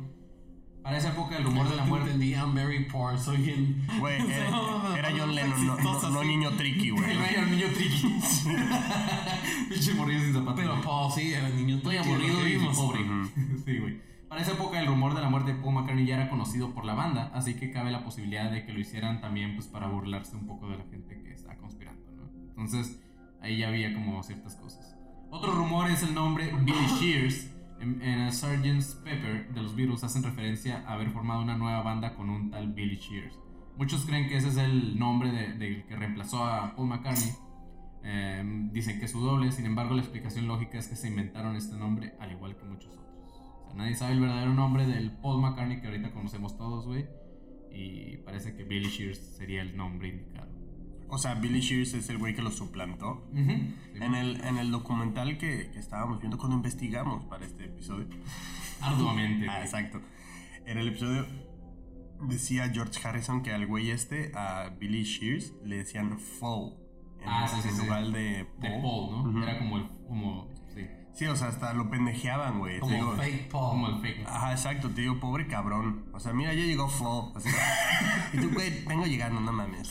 [0.82, 2.10] Para esa época el rumor de la muerte...
[2.10, 3.86] entendí, I'm very poor, soy bien...
[4.00, 7.04] Güey, era, No, era no, John no, Lennon, no, no, no niño tricky, güey.
[7.04, 8.08] Era niño triqui.
[9.68, 10.56] Pinche morrillo sin zapatos.
[10.56, 10.82] Pero.
[10.82, 13.00] Paul sí, era niño Estoy tranquilo, aburrido y pobre.
[13.64, 14.00] sí, güey.
[14.28, 16.84] Para esa época el rumor de la muerte de Paul McCartney ya era conocido por
[16.84, 20.34] la banda, así que cabe la posibilidad de que lo hicieran también pues para burlarse
[20.34, 22.02] un poco de la gente que está conspirando.
[22.48, 22.98] Entonces,
[23.40, 24.96] ahí ya había como ciertas cosas.
[25.30, 27.51] Otro rumor es el nombre Billy Shears.
[27.82, 29.02] El Sgt.
[29.02, 32.72] Pepper de los Beatles hacen referencia a haber formado una nueva banda con un tal
[32.72, 33.36] Billy Shears.
[33.76, 37.32] Muchos creen que ese es el nombre del de, que reemplazó a Paul McCartney.
[38.04, 41.56] Eh, dicen que es su doble, sin embargo la explicación lógica es que se inventaron
[41.56, 43.34] este nombre al igual que muchos otros.
[43.62, 47.06] O sea, nadie sabe el verdadero nombre del Paul McCartney que ahorita conocemos todos, güey.
[47.72, 50.52] Y parece que Billy Shears sería el nombre indicado.
[51.14, 53.28] O sea, Billy Shears es el güey que lo suplantó.
[53.34, 58.08] En el, en el documental que, que estábamos viendo cuando investigamos para este episodio.
[58.80, 59.46] Arduamente.
[59.46, 60.00] Ah, exacto.
[60.64, 61.26] En el episodio
[62.22, 66.76] decía George Harrison que al güey este, a Billy Shears, le decían Fall.
[67.20, 67.82] En, Ah, sí, sí, en sí.
[67.82, 68.72] lugar de Paul.
[68.72, 69.42] De Paul, ¿no?
[69.42, 69.88] Era como el.
[70.08, 70.51] Como,
[71.14, 72.78] sí, o sea, hasta lo pendejeaban, güey.
[72.80, 73.70] Como digo- fake Paul.
[73.70, 74.26] como el fake.
[74.26, 76.04] Ajá, exacto, te digo, pobre cabrón.
[76.12, 77.32] O sea, mira, ya llegó Fall.
[77.36, 77.48] Así,
[78.32, 79.88] y tú, güey, vengo llegando, no mames.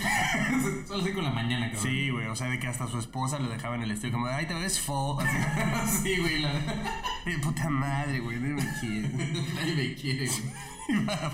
[0.87, 1.83] Son las 5 de la mañana, cabrón.
[1.83, 4.27] Sí, güey, o sea, de que hasta su esposa le dejaba en el estudio como,
[4.27, 4.81] ay, te ves.
[4.89, 6.41] Así, sí, güey.
[6.41, 6.51] La...
[7.25, 9.15] "Eh, puta madre, güey, dime quién.
[9.55, 10.71] Nadie me quiere, güey.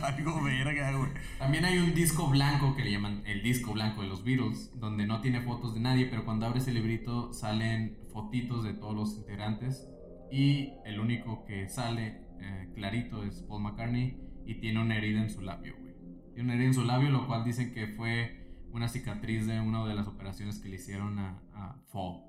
[0.04, 1.10] Algo verga, güey.
[1.40, 5.08] También hay un disco blanco que le llaman el disco blanco de los Beatles, donde
[5.08, 9.16] no tiene fotos de nadie, pero cuando abres el librito salen fotitos de todos los
[9.18, 9.88] integrantes
[10.32, 15.30] y el único que sale eh, clarito es Paul McCartney y tiene una herida en
[15.30, 15.94] su labio, güey.
[16.34, 19.86] Tiene una herida en su labio, lo cual dicen que fue una cicatriz de una
[19.86, 22.22] de las operaciones que le hicieron a, a Paul,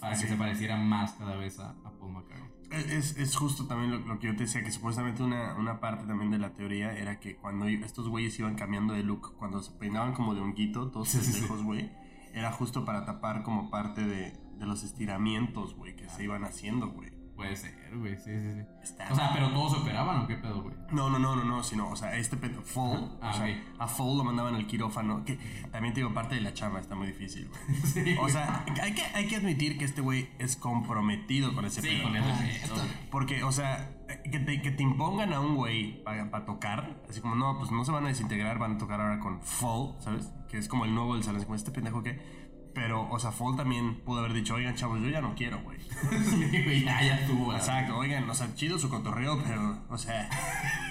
[0.00, 0.28] para que Sí.
[0.28, 2.50] se pareciera más cada vez a, a Paul McCartney.
[2.70, 6.06] Es, es justo también lo, lo que yo te decía, que supuestamente una, una parte
[6.06, 9.72] también de la teoría era que cuando estos güeyes iban cambiando de look, cuando se
[9.78, 11.32] peinaban como de honguito, todos Sí, sí, sí.
[11.34, 11.90] pendejos, güey,
[12.32, 16.88] era justo para tapar como parte de, de los estiramientos, güey, que se iban haciendo,
[16.88, 17.10] güey.
[17.36, 18.60] Puede ser, güey, sí, sí, sí.
[18.82, 20.74] Está- O sea, pero todos se operaban o qué pedo, güey.
[20.90, 23.80] No, no, no, no, no, sino, o sea, este pedo, Fall, Ah, o sea, ok.
[23.80, 25.38] a Fall lo mandaban al quirófano, que
[25.70, 27.60] también te digo, parte de la chamba está muy difícil, güey.
[27.84, 31.82] Sí, O sea, hay que, hay que admitir que este güey es comprometido con ese
[31.82, 32.04] Sí, pedo.
[32.04, 32.86] con ese pedo, güey.
[33.10, 33.90] Porque, o sea,
[34.32, 37.84] que te, que te impongan a un güey para tocar, así como, no, pues no
[37.84, 40.32] se van a desintegrar, van a tocar ahora con Fall, ¿sabes?
[40.48, 42.45] Que es como el nuevo del salón, así como este pendejo que...
[42.76, 45.78] Pero, o sea, Fall también pudo haber dicho, oigan, chavos, yo ya no quiero, güey.
[46.30, 47.46] Sí, ya, ya estuvo.
[47.46, 47.56] güey.
[47.56, 50.28] Exacto, oigan, o sea, chido su cotorreo, pero, o sea...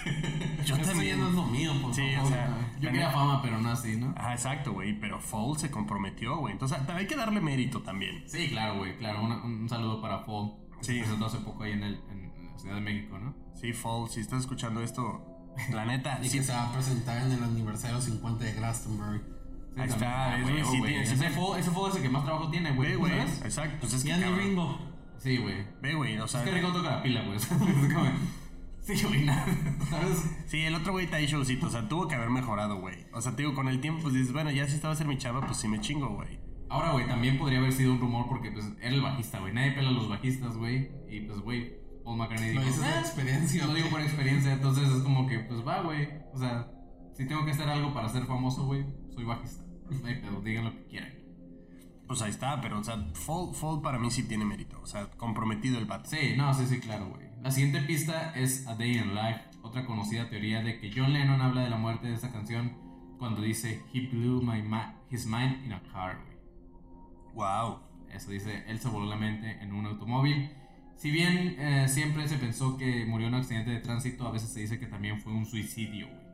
[0.66, 1.20] yo también...
[1.20, 2.32] no es lo mío, por Sí, favor.
[2.32, 2.72] o sea...
[2.80, 4.14] Yo la quería fama, pero no así, ¿no?
[4.18, 6.54] Ajá, exacto, güey, pero Fall se comprometió, güey.
[6.54, 8.24] Entonces, hay que darle mérito también.
[8.28, 9.24] Sí, claro, güey, claro.
[9.24, 10.32] Una- un saludo para que
[10.82, 11.04] Sí.
[11.04, 13.36] Se hace poco ahí en, el, en la Ciudad de México, ¿no?
[13.54, 15.24] Sí, Fall, si estás escuchando esto,
[15.72, 19.22] la neta, Y sí, que se va a presentar en el aniversario 50 de Glastonbury.
[19.78, 20.96] Ahí está, Ah, es- sí güey.
[20.96, 22.90] Ese fue, ese fue el que más trabajo tiene, güey.
[22.90, 23.20] Ve, ¿tú güey.
[23.20, 24.10] Exacto, pues es que.
[24.10, 24.40] Ya ni cabrón.
[24.40, 24.80] Ringo.
[25.18, 25.56] Sí, güey.
[25.82, 26.42] Ve, güey, o sea.
[26.44, 27.38] Es que Rico toca la pila, güey.
[28.88, 29.44] Es Sí, güey, nada.
[29.90, 30.30] ¿Sabes?
[30.46, 33.08] Sí, el otro güey está ahí showcito, o sea, tuvo que haber mejorado, güey.
[33.14, 35.08] O sea, te digo, con el tiempo, pues dices, bueno, ya si estaba a ser
[35.08, 36.40] mi chava, pues sí me chingo, güey.
[36.70, 39.54] Ahora, güey, también podría haber sido un rumor porque, pues, era el bajista, güey.
[39.54, 40.92] Nadie pela a los bajistas, güey.
[41.10, 42.64] Y, pues, güey, Paul McCartney dijo...
[42.64, 43.66] dices de "Ah, experiencia.
[43.66, 46.08] Lo digo por experiencia, entonces es como que, pues va, güey.
[46.32, 46.68] O sea,
[47.16, 48.86] si tengo que hacer algo para ser famoso, güey,
[49.16, 49.64] soy bajista.
[49.90, 51.14] No hay pedo, digan lo que quieran.
[52.08, 54.80] Pues ahí está, pero, o sea, Fall, Fall para mí sí tiene mérito.
[54.82, 56.10] O sea, comprometido el vato.
[56.10, 57.26] Sí, no, sí, sí, claro, güey.
[57.42, 61.42] La siguiente pista es A Day in Life, otra conocida teoría de que John Lennon
[61.42, 62.74] habla de la muerte de esta canción
[63.18, 64.62] cuando dice He blew my
[65.10, 66.38] his mind in a car, güey.
[67.34, 67.80] Wow.
[68.12, 70.50] Eso dice, él se voló la mente en un automóvil.
[70.96, 74.50] Si bien eh, siempre se pensó que murió en un accidente de tránsito, a veces
[74.52, 76.26] se dice que también fue un suicidio, güey.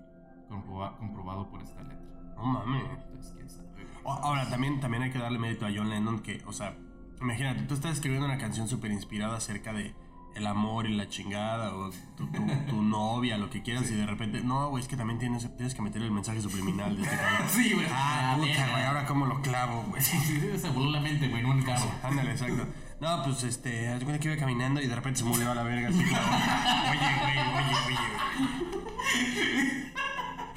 [0.49, 2.10] Comproba- comprobado por esta letra.
[2.41, 2.83] No mames.
[3.05, 3.85] Entonces, quién sabe, güey.
[4.03, 6.75] O- Ahora, también, también hay que darle mérito a John Lennon que, o sea,
[7.21, 9.93] imagínate, tú estás escribiendo una canción súper inspirada acerca de
[10.33, 14.05] el amor y la chingada, o tu, tu- tu novia, lo que quieras, y de
[14.05, 17.15] repente, no, güey, es que también tienes, tienes que meter el mensaje subliminal de este
[17.17, 17.47] cabrón.
[17.49, 17.85] Sí, güey.
[17.91, 20.01] Ah, puta, güey, ahora cómo lo clavo, güey.
[20.01, 21.91] Sí, sí, se voló la mente, güey, en un carro.
[22.01, 22.65] Ándale, exacto.
[23.01, 25.63] No, pues este, haz cuenta que iba caminando y de repente se murió a la
[25.63, 25.89] verga.
[25.89, 26.09] Así oye,
[27.19, 27.97] güey, oye, oye,
[28.29, 29.91] güey.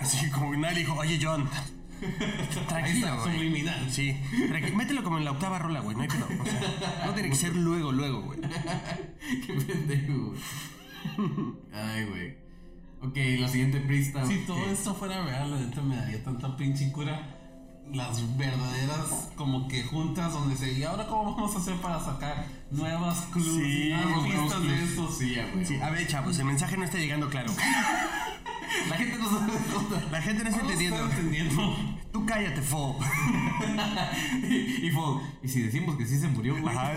[0.00, 1.48] Así como que nadie dijo, oye, John.
[2.68, 3.34] Tranquilo, está, güey.
[3.34, 3.90] subliminal.
[3.90, 4.16] Sí,
[4.74, 6.26] mételo como en la octava rola, güey, no hay pedo.
[6.26, 8.40] O sea, no tiene que ser luego, luego, güey.
[9.46, 10.40] Qué pendejo, güey.
[11.72, 12.44] Ay, güey.
[13.00, 14.26] Ok, la siguiente pista.
[14.26, 17.40] Si todo esto fuera real, la neta me daría tanta pinche cura.
[17.92, 20.72] Las verdaderas, como que juntas, donde se.
[20.72, 23.62] ¿Y ahora cómo vamos a hacer para sacar nuevas clues?
[23.62, 25.12] Sí, nuevas pistas de esto?
[25.12, 25.66] Sí, güey.
[25.66, 27.52] Sí, a ver, chavos, el mensaje no está llegando claro.
[28.88, 29.52] La gente no sabe.
[30.10, 31.04] La gente no está entendiendo.
[31.04, 31.76] entendiendo.
[32.12, 32.96] Tú cállate, fo.
[34.48, 35.02] y, y fue,
[35.42, 36.74] y si decimos que sí se murió, güey.
[36.74, 36.94] Ajá.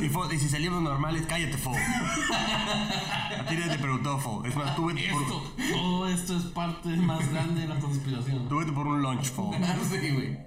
[0.00, 1.72] Y, fo, y si salimos normales, cállate, fo.
[1.72, 4.44] A ti nadie te preguntó, fo.
[4.44, 8.48] Es más, tú vete por, Esto, todo esto es parte más grande de la conspiración.
[8.48, 9.52] tú vete por un lunch, fo.
[9.90, 10.38] sí, güey.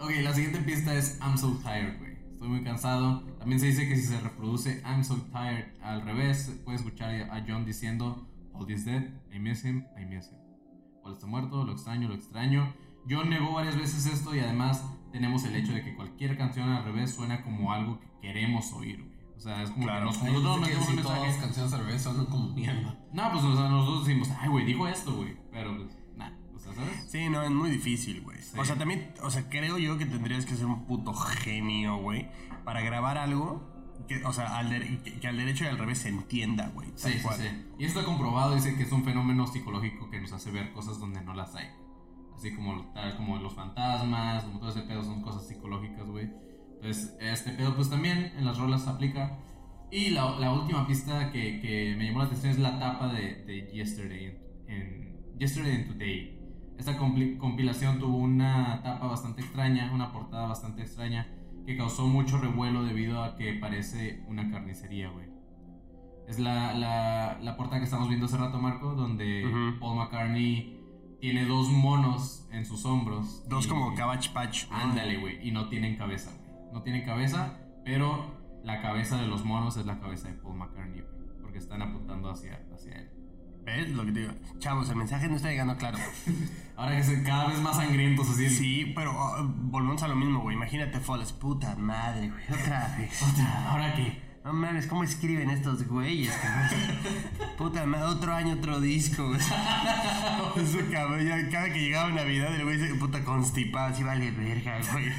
[0.00, 2.12] Ok, la siguiente pista es I'm so tired, güey.
[2.32, 3.24] Estoy muy cansado.
[3.40, 7.44] También se dice que si se reproduce I'm so tired al revés, puede escuchar a
[7.46, 8.27] John diciendo
[8.58, 10.38] Paul is dead, I miss him, I miss him.
[11.02, 12.72] Paul está muerto, lo extraño, lo extraño.
[13.08, 16.84] John negó varias veces esto y además tenemos el hecho de que cualquier canción al
[16.84, 19.18] revés suena como algo que queremos oír, güey.
[19.36, 20.10] O sea, es como Claro.
[20.10, 20.24] que nos, que
[20.60, 21.40] metemos un si todas las mensaje.
[21.46, 22.98] canciones al revés son como mierda.
[23.12, 25.36] No, pues o sea, nosotros decimos, ay, güey, dijo esto, güey.
[25.52, 25.96] Pero, pues,
[26.56, 27.08] o sea, ¿sabes?
[27.10, 28.42] Sí, no, es muy difícil, güey.
[28.42, 28.58] Sí.
[28.58, 32.28] O sea, también, o sea, creo yo que tendrías que ser un puto genio, güey,
[32.64, 33.67] para grabar algo
[34.06, 36.88] que, o sea, al de- que, que al derecho y al revés se entienda, güey.
[36.94, 37.66] Sí, sí, sí.
[37.78, 40.98] Y esto está comprobado, dice que es un fenómeno psicológico que nos hace ver cosas
[40.98, 41.66] donde no las hay.
[42.34, 46.30] Así como, tal, como los fantasmas, como todo ese pedo son cosas psicológicas, güey.
[46.76, 49.38] Entonces, este pedo pues también en las rolas se aplica.
[49.90, 53.42] Y la, la última pista que, que me llamó la atención es la tapa de,
[53.44, 56.38] de Yesterday en, Yesterday and Today.
[56.78, 61.26] Esta compilación tuvo una tapa bastante extraña, una portada bastante extraña,
[61.68, 65.26] que causó mucho revuelo debido a que parece una carnicería, güey.
[66.26, 69.76] Es la, la, la portada que estamos viendo hace rato, Marco, donde.
[69.78, 70.80] Paul McCartney
[71.20, 73.46] tiene dos monos en sus hombros.
[73.50, 74.64] Dos y- como Cabbage Patch.
[74.70, 75.46] Ándale, güey.
[75.46, 76.72] Y no tienen cabeza, güey.
[76.72, 78.24] No tienen cabeza, pero
[78.64, 81.38] la cabeza de los monos es la cabeza de Paul McCartney, güey.
[81.42, 83.10] Porque están apuntando hacia, hacia él.
[83.76, 84.32] ¿Ves lo que te digo?
[84.58, 85.98] Chavos, el mensaje no está llegando claro.
[86.76, 88.48] Ahora que se cada vez más sangrientos así.
[88.48, 90.56] Sí, pero oh, volvemos a lo mismo, güey.
[90.56, 91.32] Imagínate, Falls.
[91.32, 92.44] Puta madre, güey.
[92.60, 93.22] Otra vez.
[93.22, 94.22] Otra, ¿ahora qué?
[94.42, 96.70] No mames, ¿cómo escriben estos güeyes, cabrón?
[97.58, 99.40] Puta madre, otro año, otro disco, güey.
[100.56, 105.12] Eso, cabrón, cada que llegaba Navidad, el güey se puta constipado, así vale verga, güey.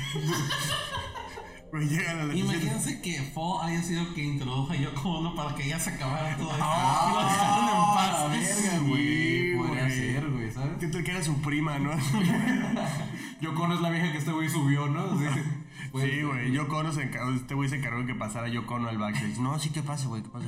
[1.71, 5.67] Llegan a la Imagínense que Fo haya sido que introdujo a Yoko Ono para que
[5.67, 6.63] ya se acabara todo esto.
[6.63, 8.19] Ah, y lo dejaron en paz.
[8.19, 9.57] la verga, güey.
[9.57, 9.95] Podría güey.
[9.95, 10.77] ser, güey, ¿sabes?
[10.79, 11.91] ¿Qué tal que era su prima, no?
[13.41, 15.17] Yo con es la vieja que este güey subió, ¿no?
[15.17, 15.25] Sí,
[15.91, 16.51] Puede Sí, güey.
[16.51, 19.37] Yo Cono se encargó, este güey se encargó de que pasara yo Cono al backstage.
[19.37, 20.23] No, sí, ¿qué pasa, güey?
[20.23, 20.45] ¿Qué pasa?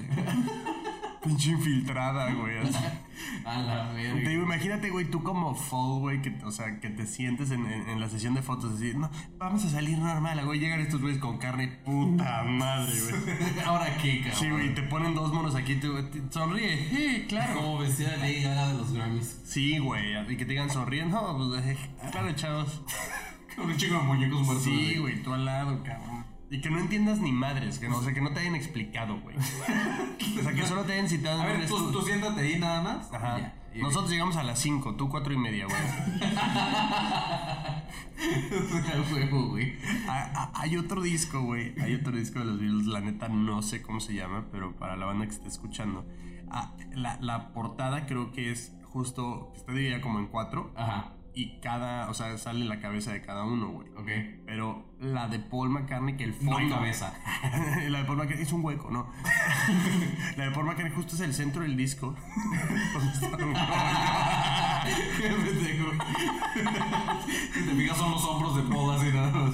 [1.23, 2.57] Pinche infiltrada, güey.
[2.57, 2.73] así.
[3.45, 4.29] A la Te verga.
[4.29, 7.89] digo, imagínate, güey, tú como fall, güey, que, o sea, que te sientes en, en-
[7.89, 11.19] en la sesión de fotos así, no, vamos a salir normal, güey, llegan estos güeyes
[11.19, 13.59] con carne, puta madre, güey.
[13.65, 14.39] Ahora qué, cabrón.
[14.39, 17.53] Sí, güey, te ponen dos monos aquí, tú, te- sonríe, sí, claro.
[17.61, 19.41] Como vestida Lady Gaga de los Grammys.
[19.45, 21.77] Sí, güey, y que te digan sonríe, no, pues, eh,
[22.11, 22.81] claro, chavos.
[23.55, 24.63] Con un chico de muñecos muertos.
[24.63, 26.25] Sí, güey, tú al lado, cabrón.
[26.49, 29.17] Y que no entiendas ni madres, que no, o sea, que no te hayan explicado,
[29.21, 29.37] güey.
[29.37, 33.13] O sea, solo te hayan citado A ver, tú, siéntate ahí nada más.
[33.13, 33.53] Ajá.
[33.73, 33.81] Ya.
[33.81, 35.77] Nosotros llegamos a las 5, tú 4 y media, güey.
[40.53, 41.77] Hay otro disco, güey.
[41.81, 42.87] Hay otro disco de los Beatles.
[42.87, 46.05] La neta no sé cómo se llama, pero para la banda que esté escuchando.
[46.49, 49.51] Ah, la, la portada creo que es justo.
[49.55, 50.71] Está dividida como en cuatro.
[50.75, 51.13] Ajá.
[51.33, 52.09] Y cada.
[52.09, 53.87] O sea, sale la cabeza de cada uno, güey.
[53.95, 54.09] Ok.
[54.45, 56.57] Pero la de Paul McCartney, que el No fondo.
[56.57, 57.13] hay cabeza.
[57.89, 59.07] la de Paul McCartney es un hueco, ¿no?
[60.37, 62.07] la de Paul McCartney justo es el centro del disco.
[63.31, 63.53] Un-
[65.17, 65.91] Qué pendejo.
[67.53, 69.53] Si te fijas son los hombros de Paul así nada más.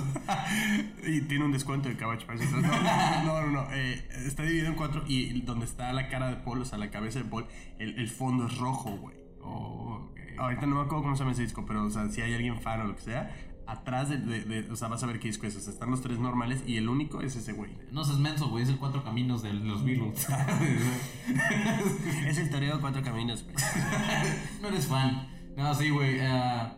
[1.05, 2.41] Y tiene un descuento de Cabbage Patch.
[2.41, 3.47] No, no, no.
[3.47, 6.77] no, eh, está dividido en cuatro y donde está la cara de Paul, o sea,
[6.77, 7.45] la cabeza de Paul,
[7.79, 9.15] el, el fondo es rojo, güey.
[9.41, 10.09] Oh.
[10.37, 12.59] Ahorita no me acuerdo cómo se llama ese disco, pero, o sea, si hay alguien
[12.61, 13.35] fan o lo que sea,
[13.67, 15.55] atrás de, de- de- o sea, vas a ver qué disco es.
[15.55, 17.71] O sea, están los tres normales y el único es ese, güey.
[17.91, 18.63] No seas menso, güey.
[18.63, 20.27] Es el cuatro caminos de los Beatles.
[22.27, 23.55] Es el toreo de cuatro caminos, güey.
[24.61, 25.27] no eres fan.
[25.55, 26.19] No, sí, güey.
[26.21, 26.77] ah,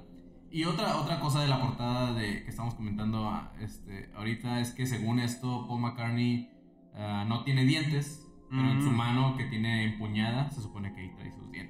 [0.51, 4.71] y otra, otra cosa de la portada de, que estamos comentando ah, este, ahorita es
[4.71, 6.49] que según esto, Paul McCartney
[6.95, 8.95] ah, no tiene dientes, pero en su Mm.
[8.97, 11.68] mano que tiene empuñada se supone que ahí trae sus dientes.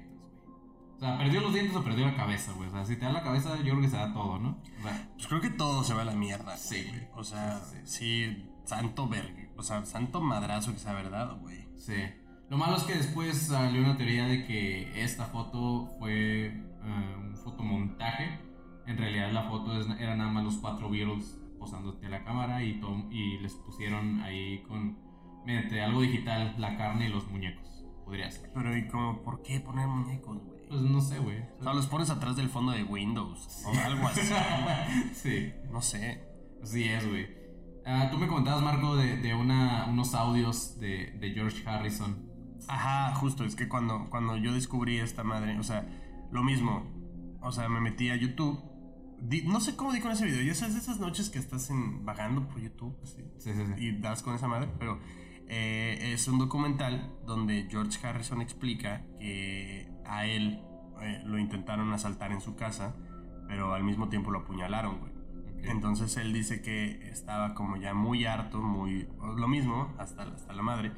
[1.00, 2.68] O sea, perdió los dientes o perdió la cabeza, güey.
[2.68, 4.58] O sea, si te da la cabeza, yo creo que se da todo, ¿no?
[4.78, 6.56] O sea, Pues creo que todo se va a la mierda.
[6.58, 7.08] Sí, güey.
[7.14, 9.48] O sea, Sí, sí, santo verga.
[9.56, 11.66] O sea, santo madrazo que sea verdad, güey.
[11.78, 11.94] Sí.
[12.50, 17.34] Lo malo es que después salió una teoría de que esta foto fue eh, un
[17.36, 18.38] fotomontaje.
[18.86, 22.62] En realidad la foto es- era nada más los cuatro Beatles posándote a la cámara
[22.64, 24.98] y, to- y les pusieron ahí con
[25.46, 27.84] mediante algo digital la carne y los muñecos.
[28.04, 28.50] Podría ser.
[28.52, 30.49] Pero, ¿y como por qué poner muñecos, güey?
[30.70, 31.42] Pues no sé, güey.
[31.58, 34.20] O sea, los pones atrás del fondo de Windows o algo así.
[35.14, 35.52] sí.
[35.70, 36.22] No sé.
[36.62, 37.26] Así es, güey.
[37.84, 42.30] Ah, tú me comentabas, Marco, de, de una, unos audios de, de George Harrison.
[42.68, 45.88] Ajá, justo, es que cuando, cuando yo descubrí esta madre, o sea,
[46.30, 46.84] lo mismo,
[47.42, 48.62] o sea, me metí a YouTube,
[49.20, 52.04] di- no sé cómo di con ese video, ya sabes, esas noches que estás en,
[52.04, 53.82] vagando por YouTube, así, Sí, sí, sí.
[53.84, 55.00] y das con esa madre, pero
[55.48, 60.60] eh, es un documental donde George Harrison explica que a él
[61.00, 62.94] eh, lo intentaron asaltar en su casa,
[63.48, 65.12] pero al mismo tiempo lo apuñalaron, güey.
[65.62, 70.62] Entonces él dice que estaba como ya muy harto, muy lo mismo, hasta, hasta la
[70.62, 70.90] madre,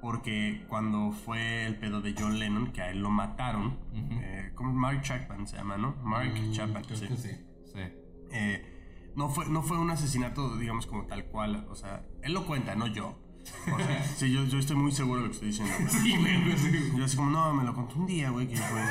[0.00, 4.72] porque cuando fue el pedo de John Lennon, que a él lo mataron, eh, como
[4.72, 5.96] Mark Chapman se llama, ¿no?
[6.02, 7.08] Mark Chapman, Creo sí.
[7.08, 7.30] que sí.
[7.64, 7.80] Sí.
[8.32, 12.46] Eh, no, fue, no fue un asesinato, digamos, como tal cual, o sea, él lo
[12.46, 13.18] cuenta, no yo.
[13.72, 15.74] O sea, sí, yo, yo estoy muy seguro de lo que estoy diciendo.
[15.78, 15.90] güey.
[15.90, 16.92] Sí, güey, sí.
[16.96, 18.82] Yo así como, no, me lo contó un día, güey, que fue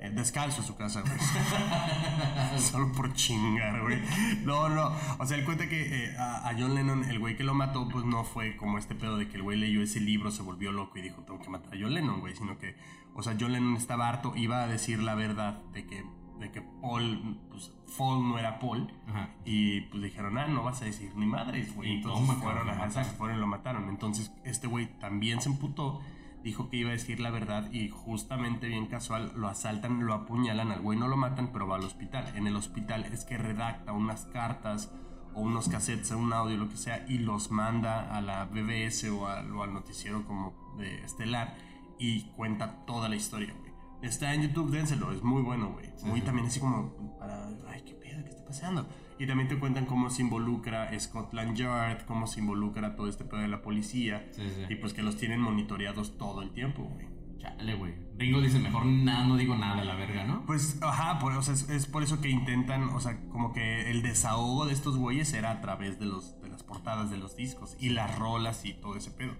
[0.00, 2.58] eh, descalzo a su casa, güey.
[2.60, 4.00] Solo por chingar, güey.
[4.44, 4.92] No, no.
[5.18, 7.88] O sea, él cuenta que eh, a, a John Lennon, el güey que lo mató,
[7.88, 10.70] pues no fue como este pedo de que el güey leyó ese libro, se volvió
[10.70, 12.36] loco y dijo, tengo que matar a John Lennon, güey.
[12.36, 12.76] Sino que,
[13.14, 16.04] o sea, John Lennon estaba harto, iba a decir la verdad de que,
[16.38, 18.92] de que Paul, pues, Paul no era Paul.
[19.06, 19.30] Ajá.
[19.44, 21.90] Y pues dijeron, ah, no vas a decir ni madres, güey.
[21.90, 23.88] Y Entonces toma, fueron, lo exacto, fueron y lo mataron.
[23.88, 26.00] Entonces este güey también se emputó,
[26.42, 30.70] dijo que iba a decir la verdad y justamente bien casual lo asaltan, lo apuñalan,
[30.70, 32.32] al güey no lo matan, pero va al hospital.
[32.36, 34.92] En el hospital es que redacta unas cartas
[35.34, 39.28] o unos cassettes, un audio, lo que sea, y los manda a la BBS o
[39.28, 41.54] al, o al noticiero como de Estelar
[41.98, 43.67] y cuenta toda la historia, güey.
[44.02, 45.90] Está en YouTube, dénselo, es muy bueno, güey.
[46.04, 48.88] Muy también así como para, ay, qué pedo, qué está pasando.
[49.18, 53.40] Y también te cuentan cómo se involucra Scotland Yard, cómo se involucra todo este pedo
[53.40, 54.28] de la policía.
[54.30, 54.72] Sí, sí.
[54.72, 57.08] Y pues que los tienen monitoreados todo el tiempo, güey.
[57.38, 57.94] Chale, güey.
[58.16, 60.44] Ringo dice, mejor nada, no digo nada, la verga, ¿no?
[60.46, 63.90] Pues, ajá, por, o sea, es, es por eso que intentan, o sea, como que
[63.90, 67.36] el desahogo de estos güeyes era a través de, los, de las portadas de los
[67.36, 69.36] discos y las rolas y todo ese pedo.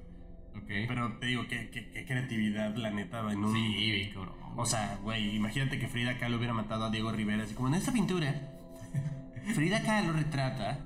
[0.66, 3.54] Pero te digo, qué, qué, qué creatividad, la neta, en un...
[3.54, 4.34] sí, cabrón.
[4.56, 7.74] O sea, güey, imagínate que Frida Kahlo hubiera matado a Diego Rivera, así como en
[7.74, 8.34] esta pintura.
[9.54, 10.80] Frida Kahlo retrata.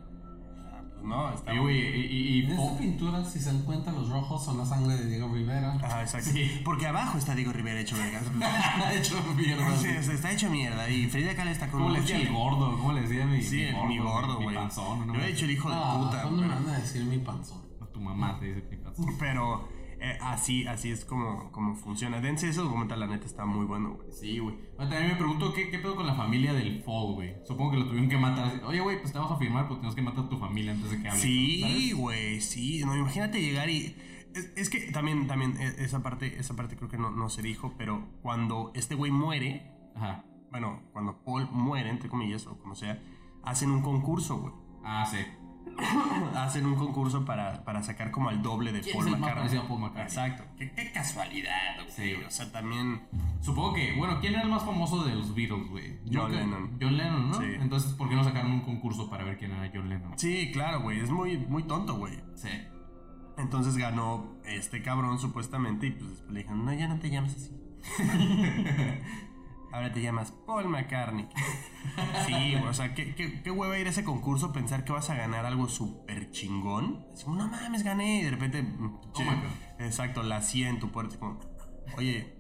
[0.74, 3.90] Ah, pues no, está güey, y, y, y En esta pintura, si se dan cuenta,
[3.92, 5.72] los rojos son la sangre de Diego Rivera.
[5.82, 6.30] Ajá, exacto.
[6.30, 6.60] Sí.
[6.64, 8.20] Porque abajo está Diego Rivera hecho verga.
[8.84, 9.76] Ha hecho mierda.
[9.76, 10.88] Sí, o sea, está hecho mierda.
[10.90, 12.76] Y Frida Kahlo está con ¿Cómo un le decía el gordo?
[12.78, 14.56] ¿Cómo le decía mi, Sí, mi gordo, mi güey.
[14.56, 15.14] panzón, ¿no?
[15.14, 16.22] Yo he dicho el hijo de Ah, puta.
[16.22, 17.62] ¿cuándo me van a decir mi panzón?
[18.03, 19.07] Mamá te dice panzón.
[19.18, 19.68] Pero
[20.00, 22.20] eh, así, así es como, como funciona.
[22.20, 24.11] Dense ese documental, la neta está muy bueno, güey.
[24.11, 24.57] Sí, güey.
[24.76, 27.36] Ahora, También me pregunto ¿qué, qué pedo con la familia del Fall, güey.
[27.46, 28.62] Supongo que lo tuvieron que matar.
[28.64, 30.90] Oye, güey, pues te vamos a firmar, pero tenemos que matar a tu familia antes
[30.90, 31.20] de que hable.
[31.20, 32.82] Sí, güey, sí.
[32.84, 33.96] No, imagínate llegar y.
[34.34, 37.42] Es, es que también, también, eh, esa parte, esa parte creo que no, no se
[37.42, 40.24] dijo, pero cuando este güey muere, Ajá.
[40.50, 43.00] bueno, cuando Paul muere, entre comillas, o como sea,
[43.44, 44.55] hacen un concurso, güey.
[44.84, 45.18] Ah, sí.
[46.36, 49.60] Hacen un concurso para, para sacar como al doble de ¿Quién Paul es el McCartney.
[49.60, 50.02] Paul McCartney?
[50.04, 50.44] Exacto.
[50.56, 51.90] Qué, qué casualidad, güey.
[51.90, 52.14] Sí.
[52.26, 53.02] O sea, también.
[53.40, 55.98] Supongo que, bueno, ¿quién era el más famoso de los Beatles, güey?
[56.12, 56.78] John Lennon.
[56.80, 57.40] John Lennon, ¿no?
[57.40, 57.46] Sí.
[57.60, 60.18] Entonces, ¿por qué no sacaron un concurso para ver quién era John Lennon?
[60.18, 61.00] Sí, claro, güey.
[61.00, 62.20] Es muy, muy tonto, güey.
[62.34, 62.48] Sí.
[63.38, 67.34] Entonces ganó este cabrón supuestamente y pues después le dijeron, no, ya no te llamas
[67.34, 67.50] así.
[69.72, 71.28] Ahora te llamas Paul McCartney.
[72.26, 75.14] Sí, o sea, qué, qué, qué hueva ir a ese concurso, pensar que vas a
[75.14, 77.04] ganar algo súper chingón.
[77.24, 78.20] Como, no mames, gané.
[78.20, 79.24] Y de repente, mm, che,
[79.84, 81.18] exacto, la CIA en tu puerta.
[81.18, 81.40] Como,
[81.96, 82.34] oye,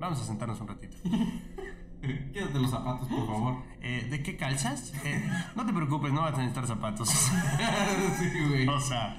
[0.00, 0.96] vamos a sentarnos un ratito.
[2.32, 3.62] Quédate los zapatos, por favor.
[3.80, 4.92] Eh, ¿De qué calzas?
[5.04, 7.08] Eh, no te preocupes, no vas a necesitar zapatos.
[8.18, 8.68] sí, güey.
[8.68, 9.18] O sea,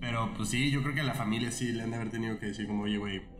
[0.00, 2.38] pero pues sí, yo creo que a la familia sí le han de haber tenido
[2.38, 3.39] que decir como, oye, güey, pues...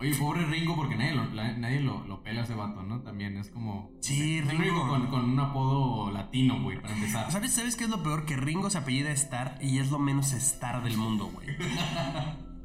[0.00, 3.00] Oye, pobre Ringo, porque nadie lo, la- nadie lo, lo pela a ese vato, ¿no?
[3.02, 3.90] También es como.
[4.00, 4.62] Sí, Ringo.
[4.62, 7.30] único con, con un apodo latino, güey, para empezar.
[7.30, 8.26] ¿Sabes, ¿Sabes qué es lo peor?
[8.26, 11.48] Que Ringo se apellida Star y es lo menos Star del mundo, güey.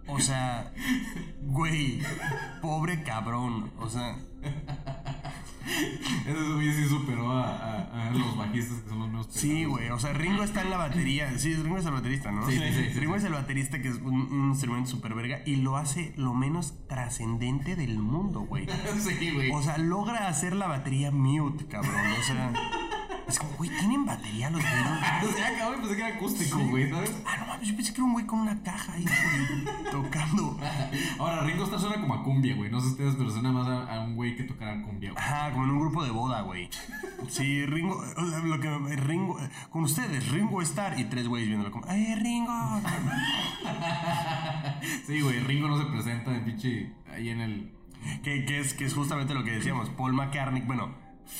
[0.07, 0.73] O sea,
[1.41, 1.99] güey,
[2.61, 3.71] pobre cabrón.
[3.79, 4.17] O sea,
[6.25, 9.89] Ese güey sí superó a, a- a los bajistas que son los menos sí, güey.
[9.89, 11.37] O sea, Ringo está en la batería.
[11.37, 12.45] Sí, Ringo es el baterista, ¿no?
[12.49, 13.19] Sí, sí, sí, sí, Ringo sí.
[13.19, 16.73] es el baterista que es un, un instrumento súper verga y lo hace lo menos
[16.87, 18.67] trascendente del mundo, güey.
[18.99, 19.51] sí, güey.
[19.51, 21.93] O sea, logra hacer la batería mute, cabrón.
[22.19, 22.51] O sea,
[23.29, 25.29] es como, güey, ¿tienen batería los Beatles?
[25.29, 27.15] O sea, cabrón, pensé que era acústico, güey, ¿sabes?
[27.25, 29.05] Ah, no mames, yo pensé que era un güey con una caja ahí
[29.91, 30.59] tocando.
[31.19, 32.69] Ahora, Ringo Starr suena como a cumbia, güey.
[32.71, 35.23] No sé ustedes, pero suena más a, a un güey que tocara cumbia, güey.
[35.23, 36.69] Ajá, como en un grupo de boda, güey.
[37.27, 38.03] Sí, Ringo,
[38.45, 39.37] lo que Ringo,
[39.69, 42.81] con ustedes, Ringo Star y tres güeyes viéndolo como, ¡ay, Ringo!
[45.05, 47.71] Sí, güey, Ringo no se presenta de pinche ahí en el.
[48.23, 50.93] Que, que es, que es justamente lo que decíamos, Paul McCartney, bueno,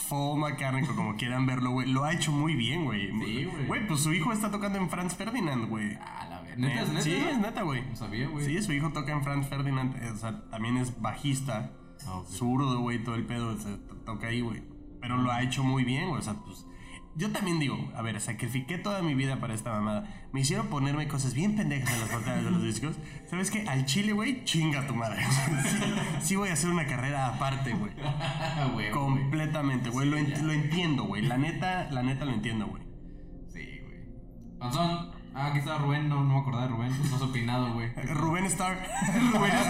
[0.09, 3.07] Paul McCartney, o como quieran verlo, güey, lo ha hecho muy bien, güey.
[3.07, 3.65] Sí, güey.
[3.67, 5.97] Güey, pues su hijo está tocando en Franz Ferdinand, güey.
[6.01, 6.57] Ah, la verdad.
[6.57, 7.01] ¿Neta es neta?
[7.01, 7.83] Sí, es neta, güey.
[7.89, 8.45] No sabía, güey.
[8.45, 11.71] Sí, su hijo toca en Franz Ferdinand, o sea, también es bajista,
[12.07, 14.63] Ah, zurdo, güey, todo el pedo, se to- toca ahí, güey.
[15.01, 16.65] Pero lo ha hecho muy bien, güey, o sea, pues...
[17.19, 20.07] yo también digo, a ver, sacrifiqué toda mi vida para esta mamada.
[20.31, 22.95] Me hicieron ponerme cosas bien pendejas en las portadas de los discos.
[23.29, 23.67] ¿Sabes qué?
[23.67, 25.21] Al chile, güey, chinga tu madre.
[25.63, 25.77] sí,
[26.21, 27.91] sí voy a hacer una carrera aparte, güey.
[28.93, 30.07] Completamente, güey.
[30.09, 31.23] Lo, en- lo entiendo, güey.
[31.23, 32.83] La neta, la neta lo entiendo, güey.
[33.49, 34.57] Sí, güey.
[34.57, 35.11] Panzón.
[35.35, 37.09] Ah, aquí está Rubén, no, no me acordaba de Rubén.
[37.09, 37.89] No has opinado, güey.
[38.13, 38.77] Rubén Star.
[39.33, 39.67] Rubén es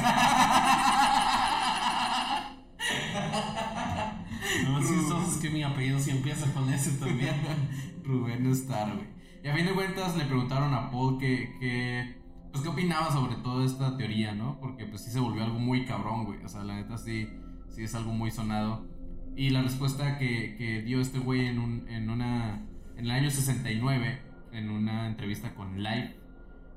[5.39, 7.35] que mi apellido sí empieza con ese también.
[8.03, 9.07] Rubén Star, güey.
[9.43, 12.17] Y a fin de cuentas le preguntaron a Paul que, que
[12.51, 14.59] pues qué opinaba sobre toda esta teoría, ¿no?
[14.59, 16.43] Porque pues sí se volvió algo muy cabrón, güey.
[16.43, 17.29] O sea, la neta sí,
[17.69, 18.87] sí es algo muy sonado.
[19.35, 22.65] Y la respuesta que, que dio este güey en, un, en una
[22.97, 24.19] en el año 69,
[24.51, 26.17] en una entrevista con Live,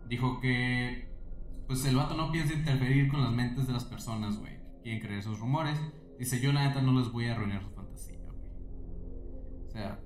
[0.09, 1.09] dijo que
[1.67, 4.53] pues el vato no piensa interferir con las mentes de las personas, güey.
[4.83, 5.79] Quieren creer esos rumores.
[6.19, 7.63] Dice, yo la neta no les voy a arruinar.
[9.73, 9.99] O sea,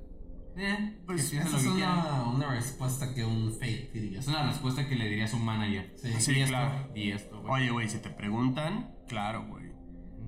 [0.56, 4.20] eh, Pues, que Esa es una, una respuesta que un fake diría.
[4.20, 5.92] Es una respuesta que le diría a su manager.
[5.96, 6.12] Sí.
[6.18, 6.92] Sí, esto, claro.
[6.94, 7.52] di esto, güey.
[7.52, 9.72] Oye, güey, si te preguntan, claro, güey.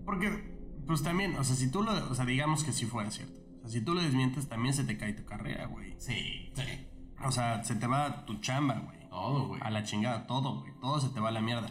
[0.05, 3.35] Porque, pues también, o sea, si tú lo, o sea, digamos que sí fuera cierto.
[3.59, 5.95] O sea, si tú lo desmientes, también se te cae tu carrera, güey.
[5.99, 6.87] Sí, Sí.
[7.25, 8.99] O sea, se te va tu chamba, güey.
[9.09, 9.61] todo, güey.
[9.65, 10.73] A la chingada, todo, güey.
[10.81, 11.69] Todo se te va a la mierda.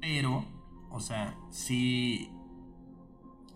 [0.00, 0.44] Pero,
[0.90, 2.30] o sea, sí.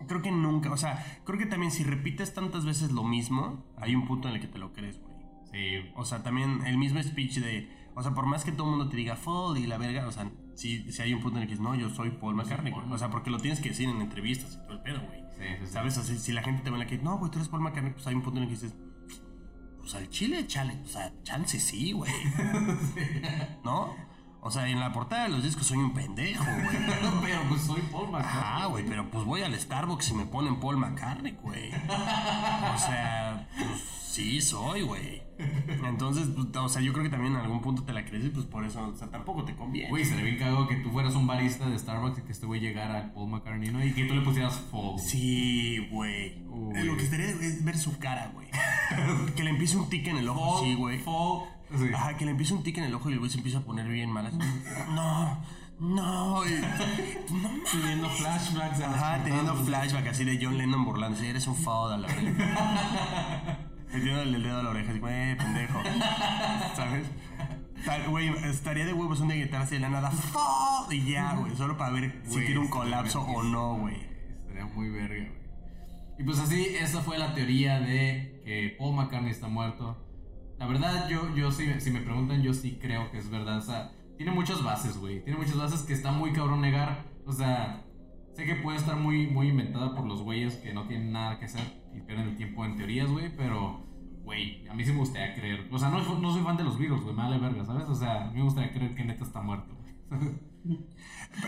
[0.07, 3.95] Creo que nunca, o sea, creo que también si repites tantas veces lo mismo, hay
[3.95, 5.13] un punto en el que te lo crees, güey.
[5.51, 7.69] Sí, O sea, también el mismo speech de.
[7.95, 10.11] O sea, por más que todo el mundo te diga Fall y la verga, o
[10.11, 12.71] sea, si, si hay un punto en el que dices, no, yo soy Paul McCartney,
[12.71, 12.91] güey.
[12.91, 15.21] O sea, porque lo tienes que decir en entrevistas y todo el pedo, güey.
[15.37, 15.67] sí, sí.
[15.71, 15.97] ¿Sabes?
[15.99, 17.93] Así, si la gente te ve en la que, no, güey, tú eres Paul McCartney,
[17.93, 18.75] pues hay un punto en el que dices,
[19.79, 22.11] pues al chile, chale, o sea, chance sí, güey.
[23.63, 23.93] ¿No?
[24.45, 26.77] O sea, en la portada de los discos soy un pendejo, güey.
[27.23, 28.43] Pero pues soy Paul McCartney.
[28.43, 31.69] Ah, güey, pero pues voy al Starbucks y me ponen Paul McCartney, güey.
[31.69, 35.23] O sea, pues sí soy, güey.
[35.85, 38.29] Entonces, pues, o sea, yo creo que también en algún punto te la crees y
[38.29, 39.89] pues por eso, o sea, tampoco te conviene.
[39.89, 42.59] Güey, sería bien cagado que tú fueras un barista de Starbucks y que este güey
[42.59, 43.83] llegara al Paul McCartney, ¿no?
[43.83, 44.99] Y que tú le pusieras Paul.
[44.99, 46.43] Sí, güey.
[46.83, 48.47] Lo que estaría es ver su cara, güey.
[49.35, 51.01] que le empiece un tic en el ojo, sí, güey.
[51.03, 51.43] Paul.
[51.77, 51.89] Sí.
[51.93, 53.61] Ajá, que le empiece un tic en el ojo y el güey se empieza a
[53.61, 54.27] poner bien mal.
[54.27, 54.37] así,
[54.93, 55.41] No,
[55.79, 57.49] no, y- no.
[57.71, 59.67] Teniendo flashbacks Ajá, teniendo portadas.
[59.89, 61.29] flashback así de John Lennon burlándose.
[61.29, 63.57] Eres un fado a la oreja.
[63.93, 65.79] Metiéndole el dedo a la oreja, así, güey, pendejo.
[66.75, 67.07] ¿Sabes?
[68.09, 70.09] Güey, estaría de huevos un día guitarra así de la nada.
[70.09, 70.87] ¡Fo!
[70.91, 71.55] Y ya, güey.
[71.55, 73.97] Solo para ver si tiene un colapso o no, güey.
[74.41, 75.43] Estaría muy verga, güey.
[76.19, 79.97] Y pues así, esa fue la teoría de que Paul McCartney está muerto.
[80.59, 83.57] La verdad, yo, yo sí, si me preguntan, yo sí creo que es verdad.
[83.57, 85.23] O sea, tiene muchas bases, güey.
[85.23, 87.05] Tiene muchas bases que está muy cabrón negar.
[87.25, 87.83] O sea,
[88.33, 91.45] sé que puede estar muy, muy inventada por los güeyes que no tienen nada que
[91.45, 93.35] hacer y pierden el tiempo en teorías, güey.
[93.35, 93.85] Pero,
[94.23, 95.67] güey, a mí sí me gustaría creer.
[95.71, 97.87] O sea, no, no soy fan de los virus, güey, me vale verga, ¿sabes?
[97.89, 99.93] O sea, a mí me gustaría creer que neta está muerto, güey.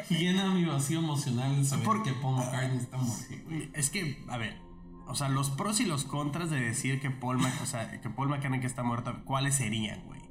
[0.10, 3.24] Llena mi vacío emocional saber Por- que Paul McCartney está muerto.
[3.74, 4.58] Es que, a ver,
[5.08, 8.10] o sea, los pros y los contras de decir que Paul, Mac- o sea, que
[8.10, 10.22] Paul McCartney está muerto, ¿cuáles serían, güey?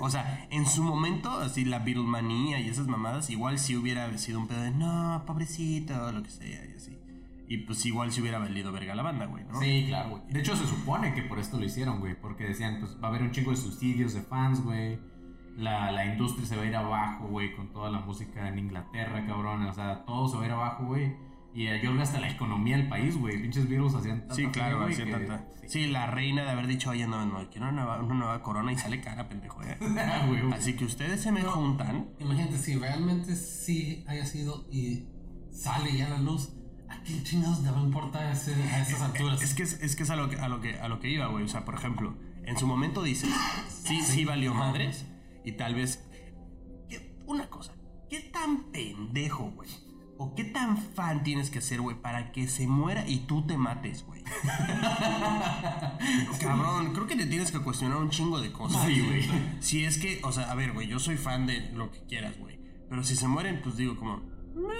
[0.00, 4.40] O sea, en su momento, así la Beatlemanía y esas mamadas, igual si hubiera sido
[4.40, 6.98] un pedo de no, pobrecito, lo que sea, y así.
[7.46, 9.60] Y pues igual si hubiera valido verga la banda, güey, ¿no?
[9.60, 10.22] Sí, claro, güey.
[10.30, 12.18] De hecho, se supone que por esto lo hicieron, güey.
[12.18, 14.98] Porque decían, pues va a haber un chingo de subsidios de fans, güey.
[15.56, 19.24] La, la industria se va a ir abajo, güey, con toda la música en Inglaterra,
[19.26, 19.64] cabrón.
[19.66, 21.14] O sea, todo se va a ir abajo, güey.
[21.54, 23.40] Y yo creo hasta la economía del país, güey.
[23.40, 25.48] Pinches virus hacían tanta Sí, claro, feria, güey, hacía que- tanta.
[25.60, 28.42] Sí, Sí, la reina de haber dicho, oye, no, no, quiero una nueva, una nueva
[28.42, 29.76] corona y sale cara, pendejo, ¿eh?
[30.28, 30.52] güey, güey.
[30.52, 32.08] Así que ustedes se me juntan.
[32.18, 35.06] Imagínate si realmente sí haya sido y
[35.52, 36.52] sale ya la luz.
[36.88, 39.40] ¿A quién chingados le va a importar ese, a esas alturas?
[39.42, 41.08] Es que es, es que es a lo que, a lo que a lo que
[41.08, 41.44] iba, güey.
[41.44, 43.30] O sea, por ejemplo, en su momento dices,
[43.68, 45.06] sí, sí valió madres.
[45.44, 46.04] Y tal vez.
[46.90, 47.72] ¿qué- una cosa,
[48.10, 49.70] ¿qué tan pendejo, güey?
[50.16, 53.58] ¿O qué tan fan tienes que ser, güey, para que se muera y tú te
[53.58, 54.22] mates, güey?
[56.40, 58.86] Cabrón, creo que te tienes que cuestionar un chingo de cosas.
[58.86, 59.28] Sí, güey.
[59.60, 62.38] Si es que, o sea, a ver, güey, yo soy fan de lo que quieras,
[62.38, 62.58] güey.
[62.88, 64.18] Pero si se mueren, pues digo como.
[64.54, 64.74] "Meh".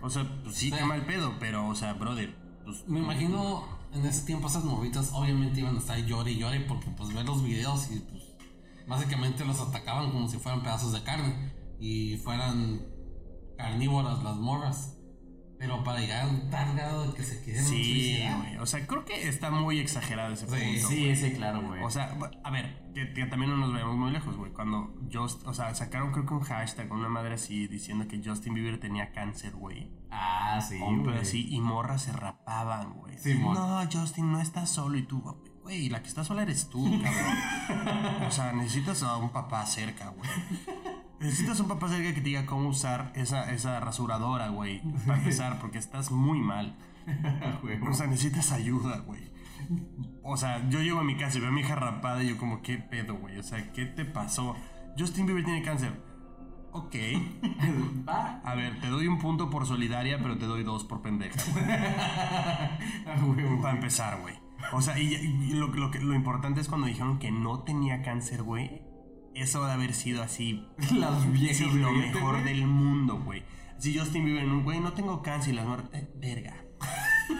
[0.00, 0.76] O sea, pues sí, Sí.
[0.76, 2.34] qué mal pedo, pero, o sea, brother,
[2.64, 2.86] pues.
[2.88, 6.88] Me imagino en ese tiempo esas movitas obviamente iban a estar llore y llore porque
[6.96, 8.24] pues ver los videos y pues
[8.88, 12.80] básicamente los atacaban como si fueran pedazos de carne y fueran
[13.56, 14.90] carnívoras las morras.
[15.56, 18.56] Pero para llegar a tal grado de que se queden Sí, güey.
[18.58, 20.88] O sea, creo que está muy exagerado ese Sí, punto.
[20.88, 21.82] Sí, sí, claro, güey.
[21.82, 24.52] O sea, a ver, que, que también no nos veamos muy lejos, güey.
[24.52, 28.20] Cuando Just, o sea, sacaron creo que un hashtag con una madre así diciendo que
[28.22, 29.90] Justin Bieber tenía cáncer, güey.
[30.10, 31.18] ah, sí, un güey.
[31.18, 33.16] así, y morras se rapaban, güey.
[33.16, 35.22] Sí, no, Justin, no estás solo y tú,
[35.62, 38.22] Güey, la que está sola eres tú, cabrón.
[38.28, 40.28] O sea, necesitas a un papá cerca, güey.
[41.20, 44.82] Necesitas un papá cerca que te diga cómo usar esa, esa rasuradora, güey.
[45.06, 46.76] Para empezar, porque estás muy mal.
[47.88, 49.30] O sea, necesitas ayuda, güey.
[50.22, 52.38] O sea, yo llego a mi casa y veo a mi hija rapada y yo
[52.38, 53.38] como, ¿qué pedo, güey?
[53.38, 54.56] O sea, ¿qué te pasó?
[54.98, 55.92] Justin Bieber tiene cáncer.
[56.72, 56.94] Ok.
[58.08, 58.40] Va.
[58.44, 61.40] A ver, te doy un punto por solidaria, pero te doy dos por pendeja.
[63.62, 64.34] Para empezar, güey.
[64.72, 68.42] O sea, y, y lo, lo lo importante es cuando dijeron que no tenía cáncer,
[68.42, 68.82] güey.
[69.34, 70.66] Eso de haber sido así.
[70.92, 73.42] Las viejas Sí, lo mejor del mundo, güey.
[73.78, 75.86] Si Justin Bieber en un güey, no tengo cáncer y las morras.
[75.92, 76.63] eh, verga.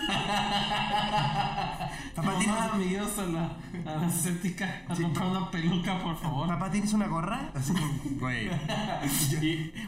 [2.14, 3.56] Papá, ¿tienes, Mamá, me llevas a la,
[3.92, 6.46] a la estética a comprar una peluca, por favor.
[6.46, 7.50] papá, ¿tienes una gorra?
[8.20, 8.48] Güey.
[8.48, 9.38] Yo,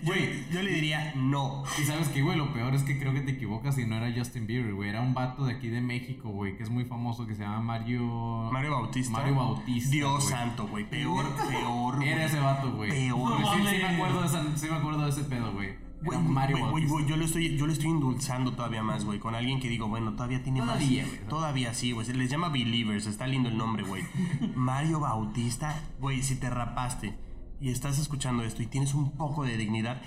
[0.03, 1.63] güey, yo le diría no.
[1.81, 4.13] Y sabes qué, güey, lo peor es que creo que te equivocas y no era
[4.17, 4.91] Justin Bieber, güey.
[4.91, 7.61] Era un vato de aquí de México, güey, que es muy famoso, que se llama
[7.61, 8.51] Mario...
[8.53, 9.13] Mario Bautista.
[9.13, 9.91] Mario Bautista.
[9.91, 10.29] Dios güey.
[10.29, 10.85] santo, güey.
[10.91, 12.03] Peor, peor.
[12.05, 12.91] Era ese vato, güey.
[12.91, 13.41] Peor.
[13.41, 15.86] Güey, sí, sí me acuerdo de esa- sí me acuerdo de ese pedo, güey.
[16.03, 16.93] Güey, Mario güey, güey, Bautista.
[16.95, 19.89] güey, yo lo estoy, yo lo estoy endulzando todavía más, güey, con alguien que digo,
[19.89, 21.13] bueno, todavía tiene Todavía, más.
[21.13, 21.29] güey.
[21.29, 22.07] Todavía sí, güey.
[22.07, 24.03] Se les llama Believers, está lindo el nombre, güey.
[24.55, 27.15] Mario Bautista, güey, si te rapaste
[27.61, 30.03] y estás escuchando esto y tienes un poco de dignidad,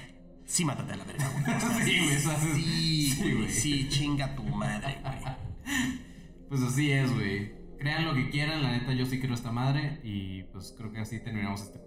[0.46, 1.44] sí mátate a la verga, güey.
[1.86, 2.20] Sí, güey,
[2.56, 5.36] Sí, sí, güey, sí, chinga tu madre, güey.
[6.50, 7.52] Pues así es, güey.
[7.80, 11.00] Crean lo que quieran, la neta yo sí quiero esta madre y pues creo que
[11.00, 11.80] así terminamos este.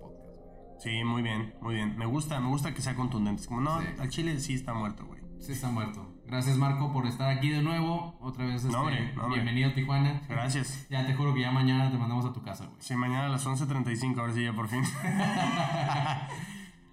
[0.83, 1.97] Sí, muy bien, muy bien.
[1.97, 3.47] Me gusta, me gusta que sea contundente.
[3.47, 3.87] Como, no, Sí.
[4.01, 5.21] al chile sí está muerto, güey.
[5.39, 6.09] Sí está muerto.
[6.27, 8.17] Gracias Marco por estar aquí de nuevo.
[8.21, 9.41] Otra vez, este, hombre, no, hombre.
[9.43, 10.23] bienvenido a Tijuana.
[10.29, 10.87] Gracias.
[10.89, 12.77] Ya te juro que ya mañana te mandamos a tu casa, güey.
[12.81, 14.83] Sí, mañana a las 11.35, ahora sí ya por fin.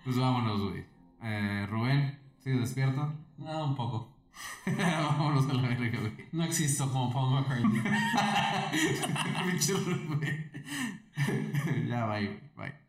[0.04, 0.86] Pues vámonos, güey.
[1.22, 3.14] Eh, Rubén, ¿sigues despierto?
[3.46, 4.16] Ah, un poco.
[4.66, 6.14] vámonos a la verga, güey.
[6.32, 7.82] No existo como Paul McCartney.
[11.88, 12.89] Ya, bye, bye.